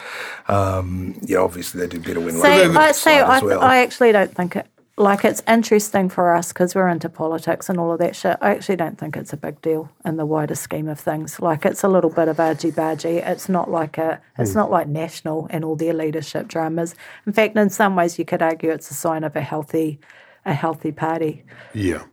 [0.48, 3.60] Um, yeah, obviously they do better when So I say I, well.
[3.60, 4.66] I actually don't think it
[5.00, 8.36] like it's interesting for us because we're into politics and all of that shit.
[8.42, 11.40] I actually don't think it's a big deal in the wider scheme of things.
[11.40, 13.26] Like it's a little bit of argy bargy.
[13.26, 16.94] It's not like a it's not like national and all their leadership dramas.
[17.26, 19.98] In fact, in some ways, you could argue it's a sign of a healthy
[20.44, 21.44] a healthy party.
[21.72, 22.04] Yeah.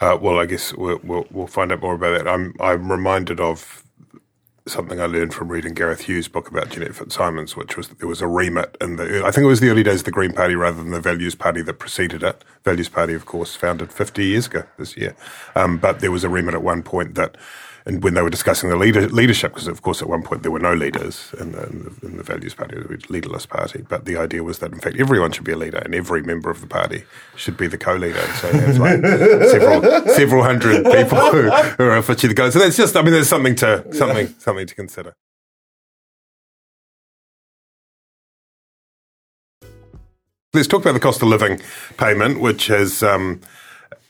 [0.00, 2.28] Uh, well, I guess we'll, we'll, we'll find out more about that.
[2.28, 3.82] I'm I'm reminded of
[4.70, 8.08] something I learned from reading Gareth Hughes' book about Jeanette Fitzsimons, which was that there
[8.08, 10.32] was a remit in the I think it was the early days of the Green
[10.32, 12.44] Party rather than the Values Party that preceded it.
[12.64, 15.16] Values Party, of course, founded 50 years ago this year,
[15.54, 17.36] um, but there was a remit at one point that.
[17.88, 20.52] And when they were discussing the leader, leadership, because of course at one point there
[20.52, 24.04] were no leaders in the, in the, in the Values Party, the leaderless party, but
[24.04, 26.60] the idea was that in fact everyone should be a leader and every member of
[26.60, 28.20] the party should be the co-leader.
[28.40, 29.00] So it's like
[29.50, 29.82] several
[30.14, 32.50] several hundred people who, who are officially the go.
[32.50, 35.14] So that's just, I mean, there's something to something something to consider.
[40.52, 41.62] Let's talk about the cost of living
[41.96, 43.40] payment, which has um,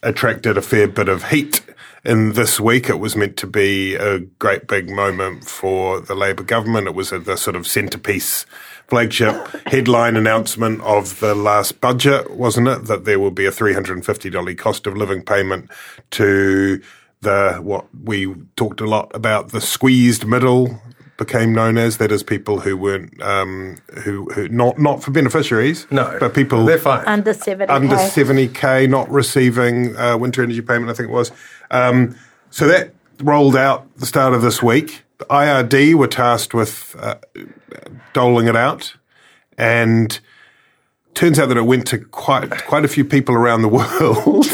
[0.03, 1.61] attracted a fair bit of heat
[2.03, 2.89] in this week.
[2.89, 6.87] It was meant to be a great big moment for the Labour government.
[6.87, 8.45] It was a, the sort of centrepiece
[8.87, 9.35] flagship
[9.67, 12.85] headline announcement of the last budget, wasn't it?
[12.85, 15.69] That there will be a $350 cost of living payment
[16.11, 16.81] to
[17.21, 20.81] the, what we talked a lot about, the squeezed middle
[21.19, 25.85] became known as that is people who weren't um, who who not not for beneficiaries
[25.91, 27.05] no, but people they're fine.
[27.05, 27.71] Under seventy.
[27.71, 31.31] under 70k not receiving uh, winter energy payment, I think it was.
[31.69, 32.15] Um,
[32.49, 35.03] so that rolled out the start of this week.
[35.17, 37.15] The IRD were tasked with uh,
[38.13, 38.95] doling it out,
[39.57, 40.17] and
[41.13, 44.45] turns out that it went to quite quite a few people around the world,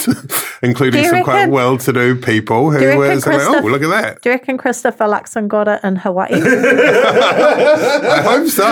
[0.65, 4.34] including some quite well-to-do people Do who were saying, "Oh, look at that." Do you
[4.34, 6.30] reckon Christopher Luxon got it in Hawaii?
[6.34, 8.65] I hope so.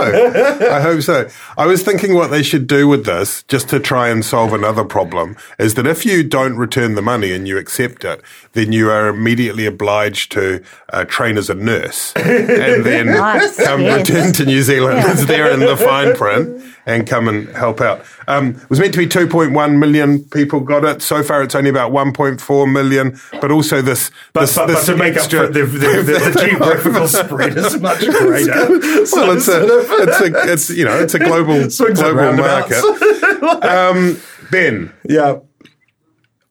[0.71, 1.29] I hope so.
[1.57, 4.83] I was thinking what they should do with this, just to try and solve another
[4.83, 8.21] problem, is that if you don't return the money and you accept it,
[8.53, 13.81] then you are immediately obliged to uh, train as a nurse and then Nice, come
[13.81, 14.09] yes.
[14.09, 14.99] return to New Zealand.
[14.99, 15.11] Yeah.
[15.11, 18.03] It's there in the fine print and come and help out.
[18.27, 21.01] Um, it was meant to be 2.1 million people got it.
[21.01, 23.19] So far, it's only about 1.4 million.
[23.41, 26.45] But also this, but, this, but, but to make up for the, the, the, the
[26.47, 28.69] geographical spread is much greater.
[29.13, 32.83] well, it's a, it's a, it's you know, it's a global global market.
[33.43, 35.39] Um, ben, yeah.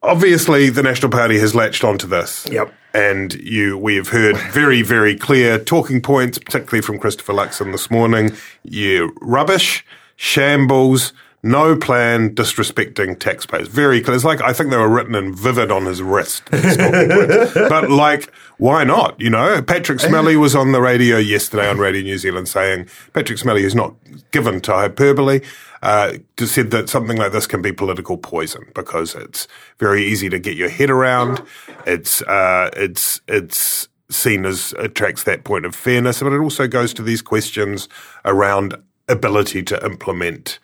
[0.02, 2.46] obviously, the National Party has latched onto this.
[2.50, 2.72] Yep.
[2.94, 7.90] And you, we have heard very, very clear talking points, particularly from Christopher Luxon this
[7.90, 8.32] morning.
[8.62, 13.66] You rubbish, shambles, no plan, disrespecting taxpayers.
[13.68, 14.14] Very clear.
[14.14, 16.48] It's like I think they were written in vivid on his wrist.
[16.50, 17.54] these talking points.
[17.68, 19.20] but like, why not?
[19.20, 23.38] You know, Patrick Smellie was on the radio yesterday on Radio New Zealand saying Patrick
[23.38, 23.94] Smellie is not
[24.30, 25.40] given to hyperbole.
[25.82, 30.38] Uh, said that something like this can be political poison because it's very easy to
[30.38, 31.42] get your head around.
[31.86, 36.94] It's uh, it's it's seen as attracts that point of fairness, but it also goes
[36.94, 37.88] to these questions
[38.24, 38.76] around
[39.08, 40.60] ability to implement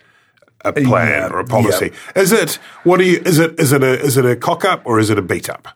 [0.64, 1.92] a plan or a policy.
[2.16, 4.83] Is it what do you is it is it a is it a cock up
[4.85, 5.68] or is it a beat up?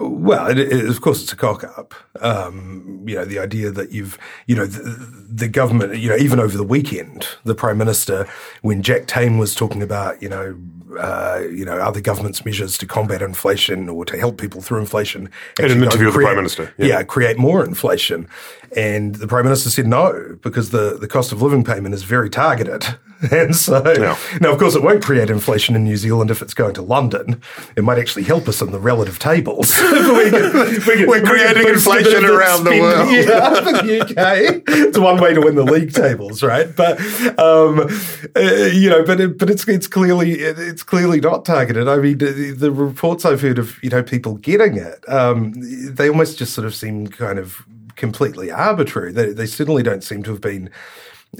[0.00, 1.94] Well, it, it, of course, it's a cock up.
[2.20, 6.40] Um, you know, the idea that you've, you know, the, the, government, you know, even
[6.40, 8.28] over the weekend, the prime minister,
[8.62, 10.58] when Jack Tame was talking about, you know,
[10.98, 15.30] uh, you know, other government's measures to combat inflation or to help people through inflation.
[15.58, 16.86] In an interview with the prime minister, yeah.
[16.86, 17.02] yeah.
[17.02, 18.28] create more inflation,
[18.76, 22.30] and the prime minister said no because the the cost of living payment is very
[22.30, 22.96] targeted.
[23.34, 24.16] And so, yeah.
[24.40, 27.40] now of course, it won't create inflation in New Zealand if it's going to London.
[27.76, 29.76] It might actually help us in the relative tables.
[29.82, 33.10] we are creating inflation around the world.
[33.10, 34.62] Yeah, the UK.
[34.68, 36.74] It's one way to win the league tables, right?
[36.74, 37.00] But
[37.38, 37.88] um,
[38.36, 38.40] uh,
[38.72, 41.88] you know, but it, but it's it's clearly it's clearly not targeted.
[41.88, 46.08] I mean, the, the reports I've heard of you know people getting it, um, they
[46.08, 47.64] almost just sort of seem kind of
[47.96, 49.12] completely arbitrary.
[49.12, 50.70] They, they certainly don't seem to have been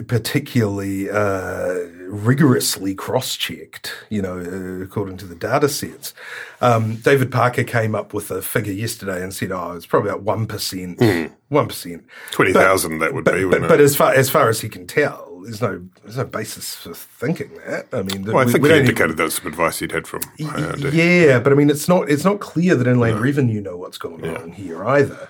[0.06, 1.74] particularly uh,
[2.06, 6.14] rigorously cross-checked, you know, uh, according to the data sets.
[6.60, 10.22] Um, David Parker came up with a figure yesterday and said, "Oh, it's probably about
[10.22, 11.26] one percent, hmm.
[11.48, 12.98] one percent, twenty thousand.
[13.00, 15.60] That would but, be." But, but, as far as far as he can tell, there's
[15.60, 17.86] no there's no basis for thinking that.
[17.92, 20.22] I mean, well, I think we, he indicated even, that's some advice he'd had from
[20.38, 23.22] Yeah, but I mean, it's not it's not clear that Inland no.
[23.22, 24.36] Revenue know what's going yeah.
[24.36, 25.28] on here either.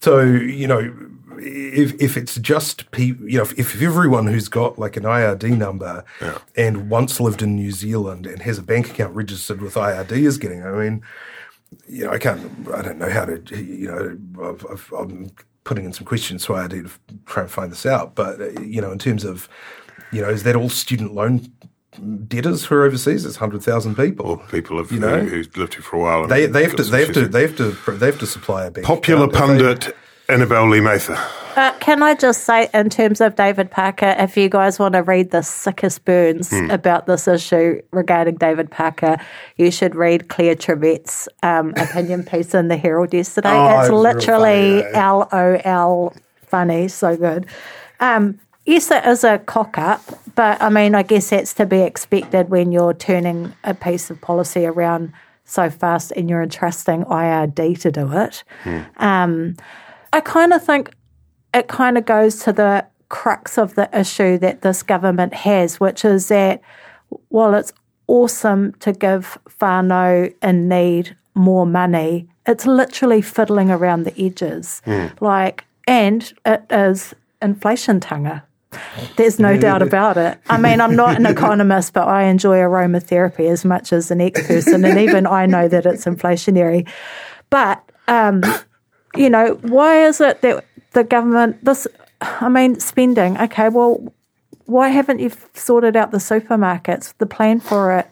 [0.00, 0.92] So you know,
[1.38, 5.56] if if it's just people, you know, if, if, everyone who's got like an IRD
[5.56, 6.38] number yeah.
[6.56, 10.38] and once lived in New Zealand and has a bank account registered with IRD is
[10.38, 11.02] getting, I mean,
[11.88, 14.56] you know, I can't, I don't know how to, you know,
[14.92, 15.30] i am
[15.64, 18.80] putting in some questions to IRD to try and find this out, but uh, you
[18.80, 19.48] know, in terms of,
[20.12, 21.52] you know, is that all student loan
[22.26, 23.24] debtors who are overseas.
[23.24, 24.26] It's hundred thousand people.
[24.26, 26.26] Or people have, you know, who, who've lived here for a while.
[26.26, 28.70] They, they have to they have to they have to they have to supply a
[28.70, 28.86] bank.
[28.86, 29.94] Popular pundit
[30.28, 31.18] Annabelle Lee Mather.
[31.56, 35.04] Uh, can I just say, in terms of David Parker, if you guys want to
[35.04, 36.72] read the sickest burns mm.
[36.72, 39.18] about this issue regarding David Parker,
[39.56, 43.52] you should read Claire Trevett's um, opinion piece in the Herald yesterday.
[43.52, 46.12] Oh, it's literally L O L
[46.46, 47.46] funny, so good.
[48.00, 50.02] Um, yes, it is a cock up,
[50.34, 54.20] but I mean, I guess that's to be expected when you're turning a piece of
[54.20, 55.12] policy around
[55.44, 58.44] so fast and you're entrusting IRD to do it.
[58.64, 59.00] Mm.
[59.00, 59.56] Um,
[60.12, 60.90] I kind of think
[61.52, 66.04] it kind of goes to the crux of the issue that this government has, which
[66.04, 66.60] is that
[67.28, 67.72] while it's
[68.06, 74.82] awesome to give whānau in need more money, it's literally fiddling around the edges.
[74.86, 75.20] Mm.
[75.20, 78.44] Like, and it is inflation tanga.
[79.16, 80.38] There's no doubt about it.
[80.48, 84.46] I mean, I'm not an economist, but I enjoy aromatherapy as much as the next
[84.46, 86.88] person, and even I know that it's inflationary.
[87.50, 88.42] But um,
[89.16, 91.86] you know, why is it that the government, this,
[92.20, 94.12] I mean, spending, okay, well,
[94.66, 97.14] why haven't you sorted out the supermarkets?
[97.18, 98.08] The plan for it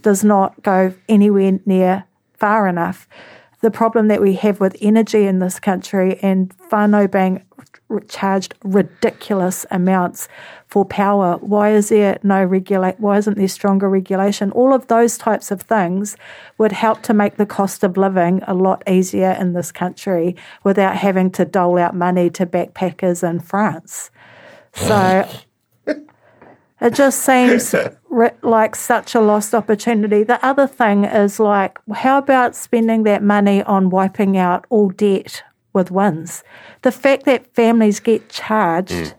[0.00, 2.04] does not go anywhere near
[2.34, 3.08] far enough.
[3.62, 7.44] The problem that we have with energy in this country and whānau being
[8.08, 10.28] charged ridiculous amounts
[10.66, 11.36] for power.
[11.40, 12.98] Why is there no regulate?
[12.98, 14.50] Why isn't there stronger regulation?
[14.52, 16.16] All of those types of things
[16.58, 20.96] would help to make the cost of living a lot easier in this country without
[20.96, 24.10] having to dole out money to backpackers in France.
[24.74, 25.28] So
[26.82, 27.74] it just seems
[28.42, 30.22] like such a lost opportunity.
[30.22, 35.42] The other thing is like, how about spending that money on wiping out all debt
[35.72, 36.42] with WINZ.
[36.82, 39.14] The fact that families get charged mm.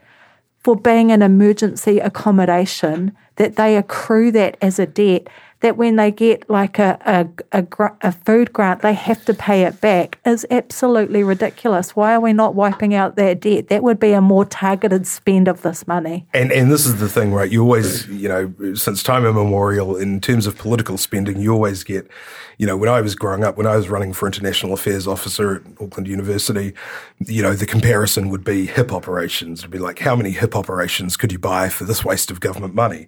[0.59, 5.27] for being an emergency accommodation, that they accrue that as a debt,
[5.63, 9.63] that when they get like a, a, a, a, food grant, they have to pay
[9.63, 11.95] it back is absolutely ridiculous.
[11.95, 13.69] Why are we not wiping out that debt?
[13.69, 16.27] That would be a more targeted spend of this money.
[16.33, 17.49] And and this is the thing, right?
[17.49, 22.11] You always, you know, since time immemorial, in terms of political spending, you always get,
[22.57, 25.55] you know, when I was growing up, when I was running for international affairs officer
[25.55, 26.73] at Auckland University,
[27.19, 29.61] you know, the comparison would be hip operations.
[29.61, 32.75] It'd be like, how many hip operations could you buy for this waste of government
[32.75, 33.07] money?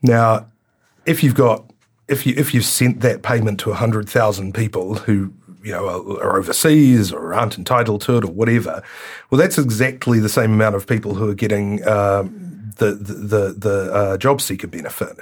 [0.00, 0.46] Now,
[1.04, 1.68] if you've got
[2.08, 6.38] if you if you sent that payment to hundred thousand people who you know are,
[6.38, 8.82] overseas or aren't entitled to it or whatever,
[9.30, 13.52] well, that's exactly the same amount of people who are getting um, the the the,
[13.52, 15.18] the uh, job seeker benefit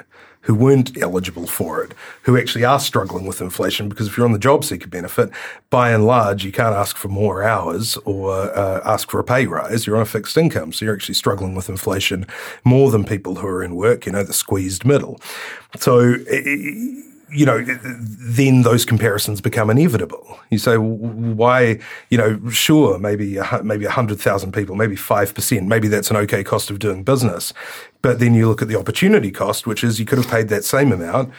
[0.46, 4.32] who weren't eligible for it, who actually are struggling with inflation because if you're on
[4.32, 5.28] the job seeker benefit,
[5.70, 9.46] by and large, you can't ask for more hours or uh, ask for a pay
[9.46, 9.86] rise.
[9.86, 10.72] You're on a fixed income.
[10.72, 12.28] So you're actually struggling with inflation
[12.62, 15.20] more than people who are in work, you know, the squeezed middle.
[15.78, 16.14] So,
[17.30, 20.38] you know, then those comparisons become inevitable.
[20.50, 26.16] You say, why, you know, sure, maybe maybe 100,000 people, maybe 5%, maybe that's an
[26.18, 27.52] okay cost of doing business.
[28.02, 30.64] But then you look at the opportunity cost, which is you could have paid that
[30.64, 31.32] same amount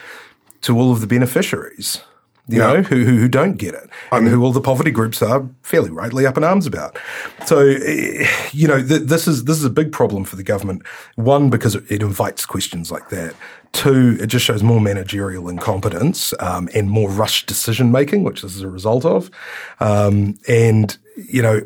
[0.62, 2.02] to all of the beneficiaries.
[2.50, 2.72] you Yeah.
[2.72, 5.90] know, who, who who don't get it, and who all the poverty groups are fairly
[5.90, 6.98] rightly up in arms about.
[7.46, 10.82] So, eh, you know, th- this is this is a big problem for the government.
[11.16, 13.34] One, because it invites questions like that.
[13.72, 18.56] Two, it just shows more managerial incompetence um, and more rushed decision making, which this
[18.56, 19.30] is a result of.
[19.80, 21.60] Um, and you know.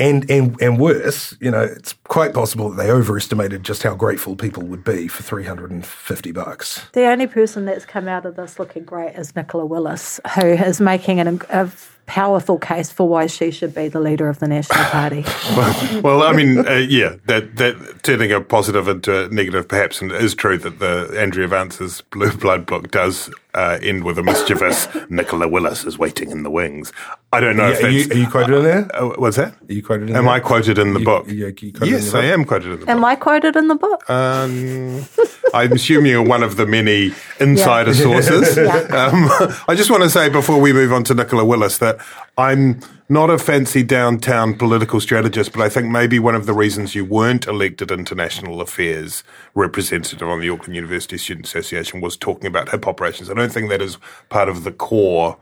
[0.00, 4.36] And, and and worse, you know, it's quite possible that they overestimated just how grateful
[4.36, 6.86] people would be for three hundred and fifty bucks.
[6.92, 10.80] The only person that's come out of this looking great is Nicola Willis, who is
[10.80, 11.68] making an, a
[12.08, 15.24] powerful case for why she should be the leader of the National Party.
[16.00, 20.10] well, I mean, uh, yeah, that that turning a positive into a negative, perhaps, and
[20.10, 24.22] it is true that the Andrea Vance's Blue Blood book does uh, end with a
[24.22, 26.92] mischievous Nicola Willis is waiting in the wings.
[27.32, 27.94] I don't know if are, that's.
[28.06, 28.90] you, are you quoted in there?
[28.96, 29.52] uh, what's that?
[29.68, 30.32] Are you quoted in Am there?
[30.34, 31.28] I quoted in the You- book?
[31.28, 32.30] you- you quoted in yes, the I book?
[32.32, 32.88] am quoted in the book.
[32.88, 34.08] Am I quoted in the book?
[34.10, 35.04] Um,
[35.54, 38.58] I'm assuming you're one of the many insider sources.
[38.58, 39.28] Um,
[39.68, 41.98] I just want to say before we move on to Nicola Willis that
[42.36, 46.94] I'm not a fancy downtown political strategist, but I think maybe one of the reasons
[46.94, 49.24] you weren't elected international affairs
[49.54, 53.30] representative on the Auckland University Student Association was talking about hip operations.
[53.30, 53.96] I don't think that is
[54.28, 55.38] part of the core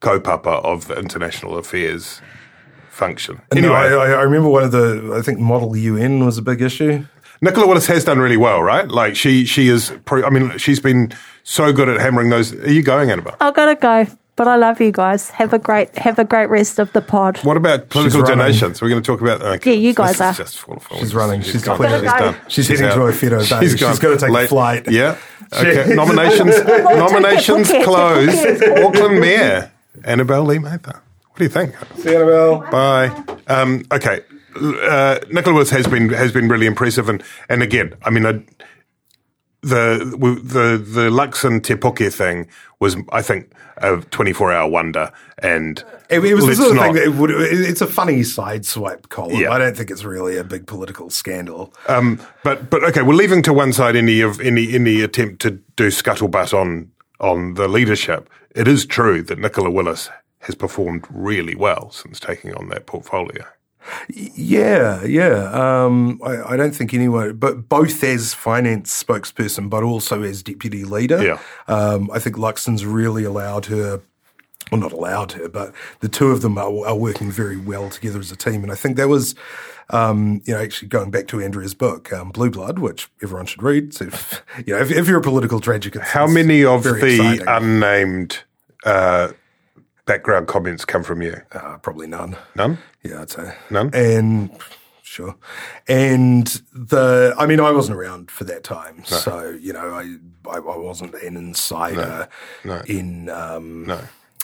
[0.00, 2.20] kaupapa of the international affairs
[2.90, 3.40] function.
[3.52, 5.14] Anyway, Anyway, I, I remember one of the.
[5.16, 7.06] I think Model UN was a big issue.
[7.40, 8.88] Nicola Willis has done really well, right?
[8.88, 9.92] Like she she is.
[10.04, 11.12] Pro, I mean, she's been
[11.44, 12.52] so good at hammering those.
[12.54, 13.36] Are you going, Annabelle?
[13.40, 15.30] I've got to go, but I love you guys.
[15.30, 17.38] Have a great have a great rest of the pod.
[17.44, 18.38] What about political running.
[18.38, 18.82] donations?
[18.82, 19.40] We're going to talk about.
[19.42, 20.34] Okay, Yeah, you guys this is are.
[20.44, 21.42] Just full of She's running.
[21.42, 21.76] She's gone.
[21.76, 22.36] completely- She's done.
[22.48, 22.94] She's heading out.
[22.96, 23.60] to a Fido day.
[23.60, 23.96] She's gone.
[23.96, 24.90] gotta take a flight.
[24.90, 25.16] Yeah.
[25.50, 25.94] Okay.
[25.94, 26.60] nominations.
[26.66, 28.62] nominations closed.
[28.84, 29.72] Auckland Mayor
[30.04, 31.00] Annabelle Lee Mather.
[31.30, 31.74] What do you think?
[31.96, 32.70] See you, Annabelle.
[32.70, 33.24] Bye.
[33.46, 34.20] Um, okay.
[34.60, 38.32] Uh, Nicola Willis has been has been really impressive, and and again, I mean, I,
[39.62, 39.98] the
[40.42, 42.46] the the Luxon Te Puke thing
[42.80, 45.10] was, I think, a twenty four hour wonder,
[45.42, 48.22] and It, it was the sort of thing that it would, it- it's a funny
[48.22, 49.34] side swipe column.
[49.40, 49.50] Yeah.
[49.50, 51.74] I don't think it's really a big political scandal.
[51.88, 55.50] Um, but but okay, we're leaving to one side any of any any attempt to
[55.76, 56.90] do scuttlebutt on
[57.20, 58.30] on the leadership.
[58.54, 60.08] It is true that Nicola Willis
[60.42, 63.44] has performed really well since taking on that portfolio.
[64.08, 65.50] Yeah, yeah.
[65.52, 70.84] Um, I, I don't think anyone, but both as finance spokesperson, but also as deputy
[70.84, 71.22] leader.
[71.22, 71.38] Yeah.
[71.66, 74.00] Um, I think Luxon's really allowed her.
[74.70, 78.18] Well, not allowed her, but the two of them are, are working very well together
[78.18, 78.62] as a team.
[78.62, 79.34] And I think that was,
[79.88, 83.62] um, you know, actually going back to Andrea's book, um, Blue Blood, which everyone should
[83.62, 83.94] read.
[83.94, 86.96] So, if, you know, if, if you're a political tragic, it's, How many of the
[86.96, 87.48] exciting.
[87.48, 88.40] unnamed
[88.84, 89.28] uh,
[90.08, 91.36] background comments come from you?
[91.52, 92.36] uh, probably none.
[92.56, 92.78] None.
[93.04, 93.90] Yeah, I'd say None?
[93.94, 94.50] And
[95.02, 95.36] sure,
[95.86, 100.16] and the I mean, I wasn't around for that time, so you know, I
[100.50, 102.28] I, I wasn't an insider
[102.86, 104.00] in um No.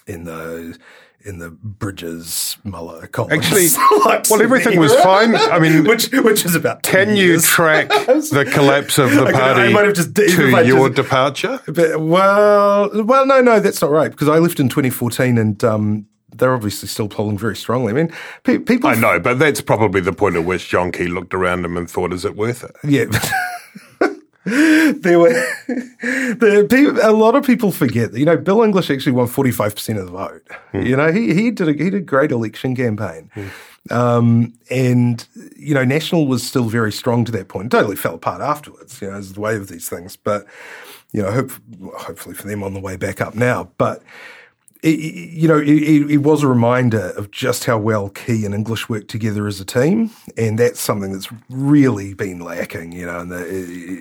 [0.06, 0.78] in the
[1.24, 3.32] in the Bridges Muller columns.
[3.44, 3.68] Actually,
[4.04, 5.34] Like well, everything was fine.
[5.34, 7.44] I mean, which which is about 10 can you years.
[7.46, 11.60] track the collapse of the I I party might have just- to your just- departure?
[11.66, 15.62] But, well, well, no, no, that's not right because I left in 2014 and.
[15.64, 16.06] Um,
[16.36, 17.92] they're obviously still polling very strongly.
[17.92, 18.12] I mean,
[18.42, 18.90] pe- people.
[18.90, 21.88] I know, but that's probably the point at which John Key looked around him and
[21.88, 23.04] thought, "Is it worth it?" Yeah.
[24.46, 25.30] there were
[25.68, 29.50] the people, a lot of people forget that you know Bill English actually won forty
[29.50, 30.46] five percent of the vote.
[30.74, 33.30] You know he he did a, he did a great election campaign,
[33.90, 35.26] um, and
[35.56, 37.72] you know National was still very strong to that point.
[37.72, 39.00] Totally fell apart afterwards.
[39.00, 40.14] You know, is the way of these things.
[40.14, 40.46] But
[41.12, 41.52] you know, hope,
[41.96, 43.70] hopefully for them on the way back up now.
[43.78, 44.02] But
[44.90, 48.88] you know, it, it it was a reminder of just how well Key and English
[48.88, 52.92] work together as a team, and that's something that's really been lacking.
[52.92, 53.46] You know, in the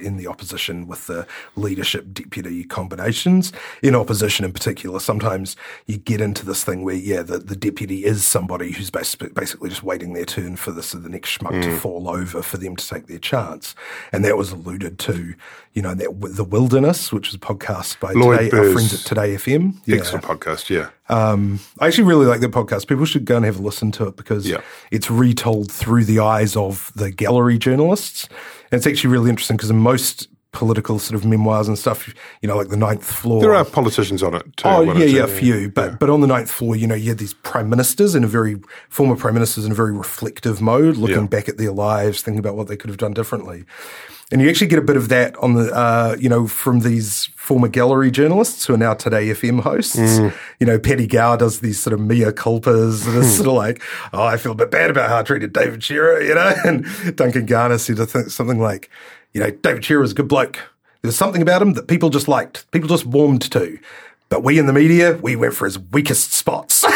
[0.06, 1.26] in the opposition with the
[1.56, 3.54] leadership deputy combinations.
[3.82, 5.56] In opposition, in particular, sometimes
[5.86, 9.84] you get into this thing where yeah, the, the deputy is somebody who's basically just
[9.84, 11.78] waiting their turn for this the next schmuck to mm.
[11.78, 13.74] fall over for them to take their chance,
[14.12, 15.34] and that was alluded to.
[15.74, 18.94] You know, that the wilderness, which was a podcast by Lloyd today, our Burr's friends
[18.94, 19.74] at Today FM.
[19.86, 19.98] Yeah.
[19.98, 20.73] Excellent podcast, yeah.
[21.10, 22.88] Um, I actually really like that podcast.
[22.88, 24.62] People should go and have a listen to it because Yeah.
[24.92, 28.28] it's retold through the eyes of the gallery journalists.
[28.72, 32.08] And it's actually really interesting because in most political sort of memoirs and stuff,
[32.42, 33.42] you know, like the ninth floor.
[33.42, 34.68] There are politicians on it too.
[34.68, 35.70] Oh yeah, yeah, a few.
[35.70, 38.28] But but on the ninth floor, you know, you had these prime ministers in a
[38.28, 38.58] very
[38.90, 41.28] former prime ministers in a very reflective mode, looking Yeah.
[41.28, 43.66] back at their lives, thinking about what they could have done differently.
[44.34, 47.30] And you actually get a bit of that on the, uh, you know, from these
[47.36, 49.96] former gallery journalists who are now Today FM hosts.
[49.96, 50.34] Mm.
[50.60, 53.84] You know, Paddy Gower does these sort of mea culpas and it's sort of like,
[54.12, 56.52] oh, I feel a bit bad about how I treated David Shearer, you know?
[56.66, 56.84] And
[57.16, 58.00] Duncan Garner said
[58.32, 58.90] something like,
[59.34, 60.56] you know, David Shearer was a good bloke.
[60.56, 63.78] There was something about him that people just liked, people just warmed to.
[64.30, 66.84] But we in the media, we went for his weakest spots.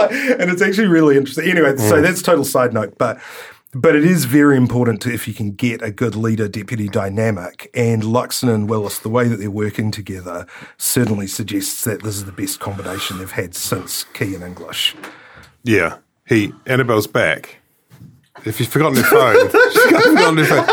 [0.00, 1.50] And it's actually really interesting.
[1.50, 3.20] Anyway, so that's total side note, but
[3.72, 7.70] but it is very important to if you can get a good leader deputy dynamic.
[7.74, 10.46] And Luxon and Willis, the way that they're working together,
[10.76, 14.96] certainly suggests that this is the best combination they've had since Key and English.
[15.62, 15.98] Yeah.
[16.26, 17.58] He Annabelle's back.
[18.44, 20.66] If you've forgotten her phone, she's forgotten her phone.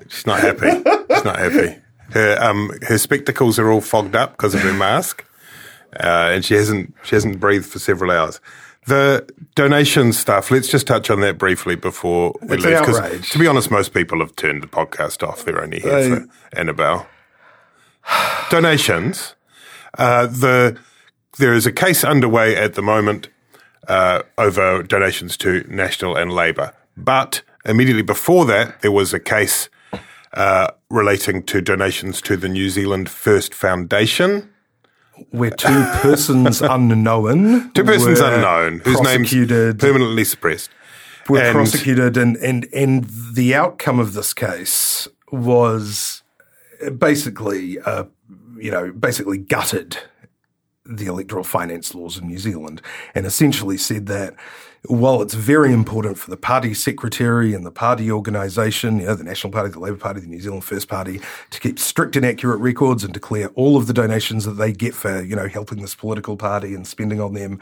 [0.08, 0.70] she's not happy.
[1.14, 1.76] She's not happy.
[2.10, 5.24] Her um her spectacles are all fogged up because of her mask,
[6.00, 8.40] uh, and she hasn't she hasn't breathed for several hours.
[8.86, 10.50] The donation stuff.
[10.50, 12.82] Let's just touch on that briefly before we It's leave.
[12.82, 13.30] 'cause outrage.
[13.30, 15.44] to be honest, most people have turned the podcast off.
[15.44, 17.06] They're only here They- for Annabelle.
[18.50, 19.34] Donations.
[19.96, 20.76] Uh, the
[21.38, 23.28] there is a case underway at the moment
[23.88, 26.72] uh, over donations to National and Labour.
[26.96, 29.68] But immediately before that, there was a case
[30.34, 34.48] uh, relating to donations to the New Zealand First Foundation.
[35.30, 39.30] Where two persons unknown, Two persons were unknown, whose names
[39.78, 40.70] permanently suppressed.
[41.28, 43.04] were And- prosecuted, and, and and
[43.34, 46.22] the outcome of this case was
[46.98, 48.04] basically, uh,
[48.58, 49.98] you know, basically gutted
[50.84, 52.82] the electoral finance laws in New Zealand,
[53.14, 54.34] and essentially said that
[54.86, 59.24] while it's very important for the party secretary and the party organisation, you know, the
[59.24, 61.20] National Party, the Labour Party, the New Zealand First Party,
[61.50, 64.94] to keep strict and accurate records and declare all of the donations that they get
[64.94, 67.60] for, you know, helping this political party and spending on them,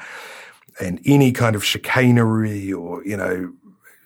[0.80, 3.52] and any kind of chicanery or, you know,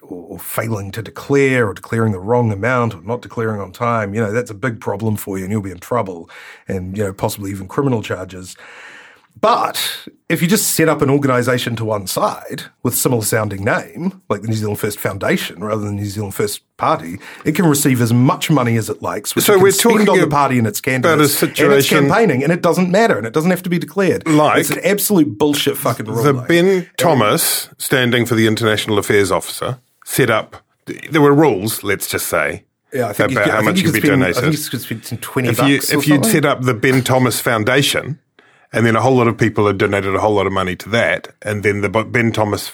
[0.02, 4.14] or, or failing to declare or declaring the wrong amount or not declaring on time,
[4.14, 6.28] you know, that's a big problem for you and you'll be in trouble
[6.68, 8.56] and, you know, possibly even criminal charges.
[9.39, 14.22] But if you just set up an organisation to one side with similar sounding name,
[14.28, 17.66] like the New Zealand First Foundation rather than the New Zealand First Party, it can
[17.66, 20.26] receive as much money as it likes, which So it can we're talking on the
[20.26, 23.62] party and its candidates and its campaigning, and it doesn't matter, and it doesn't have
[23.64, 24.26] to be declared.
[24.26, 26.22] Like it's an absolute bullshit fucking rule.
[26.22, 26.49] The like.
[26.49, 30.57] Ben Thomas, standing for the International Affairs Officer, set up.
[31.11, 33.78] There were rules, let's just say, yeah, I think you about I how think much
[33.78, 34.37] you could be donated.
[34.37, 37.03] I think you could spend some twenty if you if you'd set up the Ben
[37.03, 38.20] Thomas Foundation,
[38.72, 40.88] and then a whole lot of people had donated a whole lot of money to
[40.90, 42.72] that, and then the Ben Thomas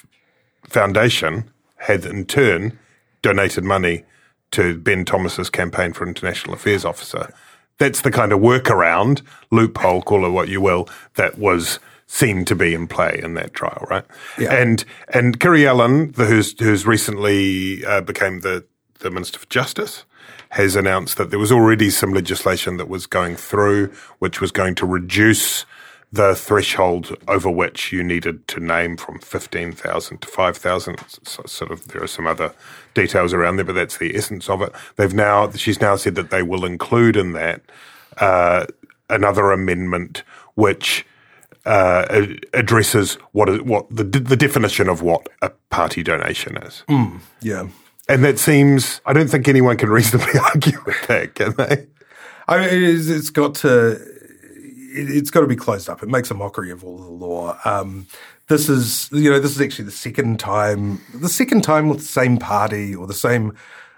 [0.64, 2.78] Foundation had in turn
[3.22, 4.04] donated money
[4.52, 7.32] to Ben Thomas's campaign for International Affairs Officer.
[7.78, 12.54] That's the kind of workaround, loophole, call it what you will, that was seen to
[12.54, 14.04] be in play in that trial, right?
[14.38, 14.52] Yeah.
[14.52, 18.64] And and Kiri Allen, the, who's who's recently uh, became the
[19.00, 20.04] the Minister for Justice,
[20.50, 24.74] has announced that there was already some legislation that was going through, which was going
[24.76, 25.64] to reduce
[26.12, 30.98] the threshold over which you needed to name from 15,000 to 5,000.
[31.22, 32.52] So, sort of, there are some other
[32.92, 34.72] details around there, but that's the essence of it.
[34.96, 37.62] They've now, she's now said that they will include in that
[38.18, 38.66] uh,
[39.08, 40.22] another amendment
[40.54, 41.06] which
[41.64, 46.84] uh, addresses what is, what the, the definition of what a party donation is.
[47.40, 47.68] yeah.
[48.08, 51.86] And that seems, I don't think anyone can reasonably argue with that, can they?
[52.48, 54.11] I mean, it's got to
[54.92, 56.02] it, it's got to be closed up.
[56.02, 57.58] It makes a mockery of all the law.
[57.64, 58.06] Um,
[58.48, 62.04] this is you know this is actually the second time the second time with the
[62.04, 63.52] same party or the same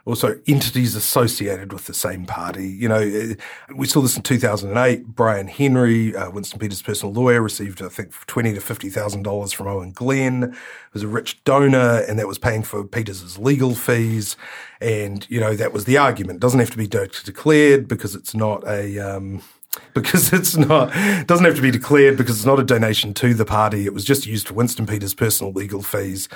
[0.07, 2.69] also entities associated with the same party.
[2.69, 3.35] You know, eh,
[3.75, 5.07] we saw this in 2008.
[5.07, 9.53] Brian Henry, uh, Winston Peters' personal lawyer, received I think twenty to fifty thousand dollars
[9.53, 10.45] from Owen Glenn.
[10.45, 10.55] It
[10.93, 14.37] was a rich donor, and that was paying for Peters' legal fees.
[14.81, 16.37] And you know that was the argument.
[16.37, 18.99] It doesn't have to be de- declared because it's not a.
[18.99, 19.43] Um,
[19.95, 23.35] because it's not it doesn't have to be declared because it's not a donation to
[23.35, 23.87] the party.
[23.87, 26.29] It was just used for Winston Peters' personal legal fees.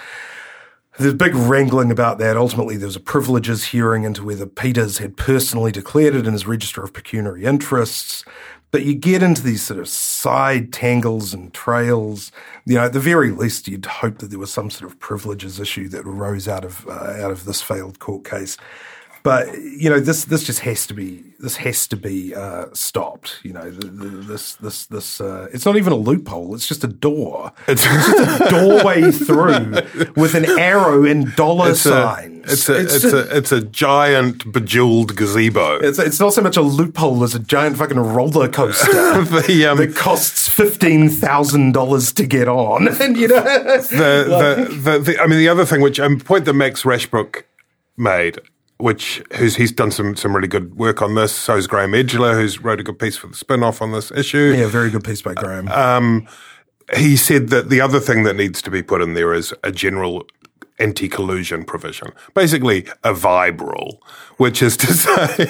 [0.99, 2.37] There's big wrangling about that.
[2.37, 6.45] Ultimately, there was a privileges hearing into whether Peters had personally declared it in his
[6.45, 8.25] register of pecuniary interests.
[8.71, 12.33] But you get into these sort of side tangles and trails.
[12.67, 15.61] You know, at the very least, you'd hope that there was some sort of privileges
[15.61, 18.59] issue that arose out of uh, out of this failed court case.
[19.23, 23.41] But you know, this this just has to be this has to be uh, stopped.
[23.43, 27.53] You know, this this this uh, it's not even a loophole; it's just a door.
[27.67, 32.53] It's, just a doorway through with an arrow and dollar It's a, signs.
[32.53, 35.79] it's, a, it's, just- a, it's a giant bejeweled gazebo.
[35.79, 39.79] it's, it's not so much a loophole as a giant fucking roller coaster The, um,
[39.79, 45.21] that costs fifteen thousand dollars to get on, and you know, the, the, the, the,
[45.23, 47.43] I mean, the other thing, which a point that Max Rashbrooke
[47.97, 48.39] made,
[48.79, 51.33] which who's he's done some some really good work on this.
[51.33, 54.11] So has Graeme Edgeler, who's wrote a good piece for the spin off on this
[54.13, 54.55] issue.
[54.57, 55.69] yeah, very good piece by Graeme.
[55.69, 56.29] Uh, um,
[56.97, 59.71] he said that the other thing that needs to be put in there is a
[59.71, 60.27] general
[60.79, 64.01] anti collusion provision, basically a vibe rule,
[64.37, 65.45] which is to say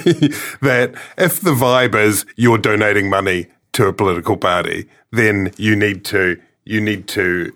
[0.62, 6.05] that if the vibe is you're donating money to a political party, then you need
[6.07, 7.53] to you need to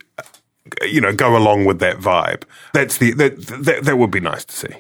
[0.83, 2.45] you know go along with that vibe.
[2.73, 4.75] That's the that that, that would be nice to see.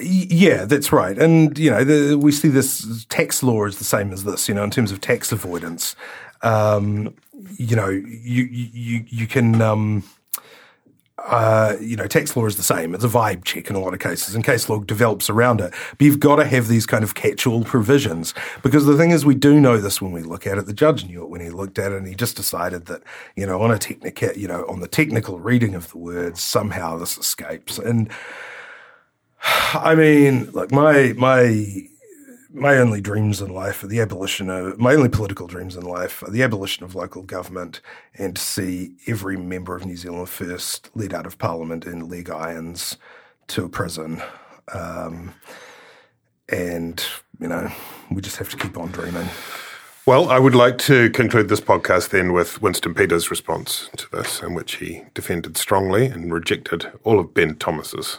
[0.00, 1.18] Yeah, that's right.
[1.18, 4.54] And, you know, the, we see this tax law is the same as this, you
[4.54, 5.96] know, in terms of tax avoidance.
[6.42, 7.14] Um,
[7.56, 10.04] you know, you, you, you can, um,
[11.26, 12.94] uh, you know, tax law is the same.
[12.94, 15.74] It's a vibe check in a lot of cases, and case law develops around it.
[15.90, 19.34] But you've got to have these kind of catch-all provisions because the thing is, we
[19.34, 20.66] do know this when we look at it.
[20.66, 23.02] The judge knew it when he looked at it, and he just decided that,
[23.36, 26.96] you know, on a technical, you know, on the technical reading of the words, somehow
[26.96, 27.78] this escapes.
[27.78, 28.10] And
[29.42, 31.88] I mean, look, my my
[32.50, 36.22] my only dreams in life are the abolition of my only political dreams in life
[36.22, 37.80] are the abolition of local government
[38.14, 42.30] and to see every member of New Zealand First led out of Parliament in leg
[42.30, 42.96] irons
[43.48, 44.22] to a prison.
[44.72, 45.34] Um,
[46.48, 47.04] and,
[47.38, 47.70] you know,
[48.10, 49.28] we just have to keep on dreaming.
[50.06, 54.42] Well, I would like to conclude this podcast then with Winston Peters' response to this,
[54.42, 58.18] in which he defended strongly and rejected all of Ben Thomas's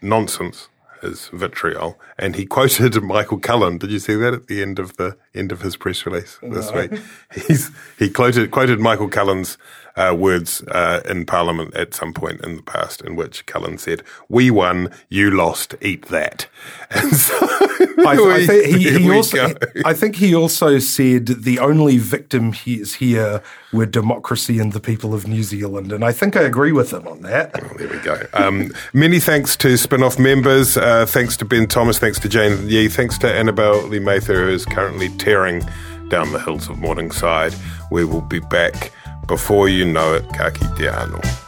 [0.00, 0.68] nonsense
[1.00, 3.78] his vitriol, and he quoted Michael Cullen.
[3.78, 6.70] Did you see that at the end of the end of his press release this
[6.70, 6.80] no.
[6.80, 7.00] week?
[7.46, 9.58] He's he quoted quoted Michael Cullen's
[9.96, 14.02] uh, words uh, in Parliament at some point in the past, in which Cullen said,
[14.28, 16.46] "We won, you lost, eat that."
[16.90, 21.98] And so I, I, think he, he also, I think he also said the only
[21.98, 23.42] victim he is here
[23.72, 27.06] were democracy and the people of New Zealand, and I think I agree with him
[27.08, 27.52] on that.
[27.60, 28.20] Well, there we go.
[28.34, 30.76] Um, many thanks to spin-off members.
[30.76, 31.98] Uh, thanks to Ben Thomas.
[31.98, 32.88] Thanks to Jane Yee.
[32.88, 35.62] Thanks to Annabelle Lee Mather, who is currently tearing
[36.08, 37.54] down the hills of Morningside.
[37.90, 38.92] We will be back
[39.26, 41.47] before you know it, ka kite anō.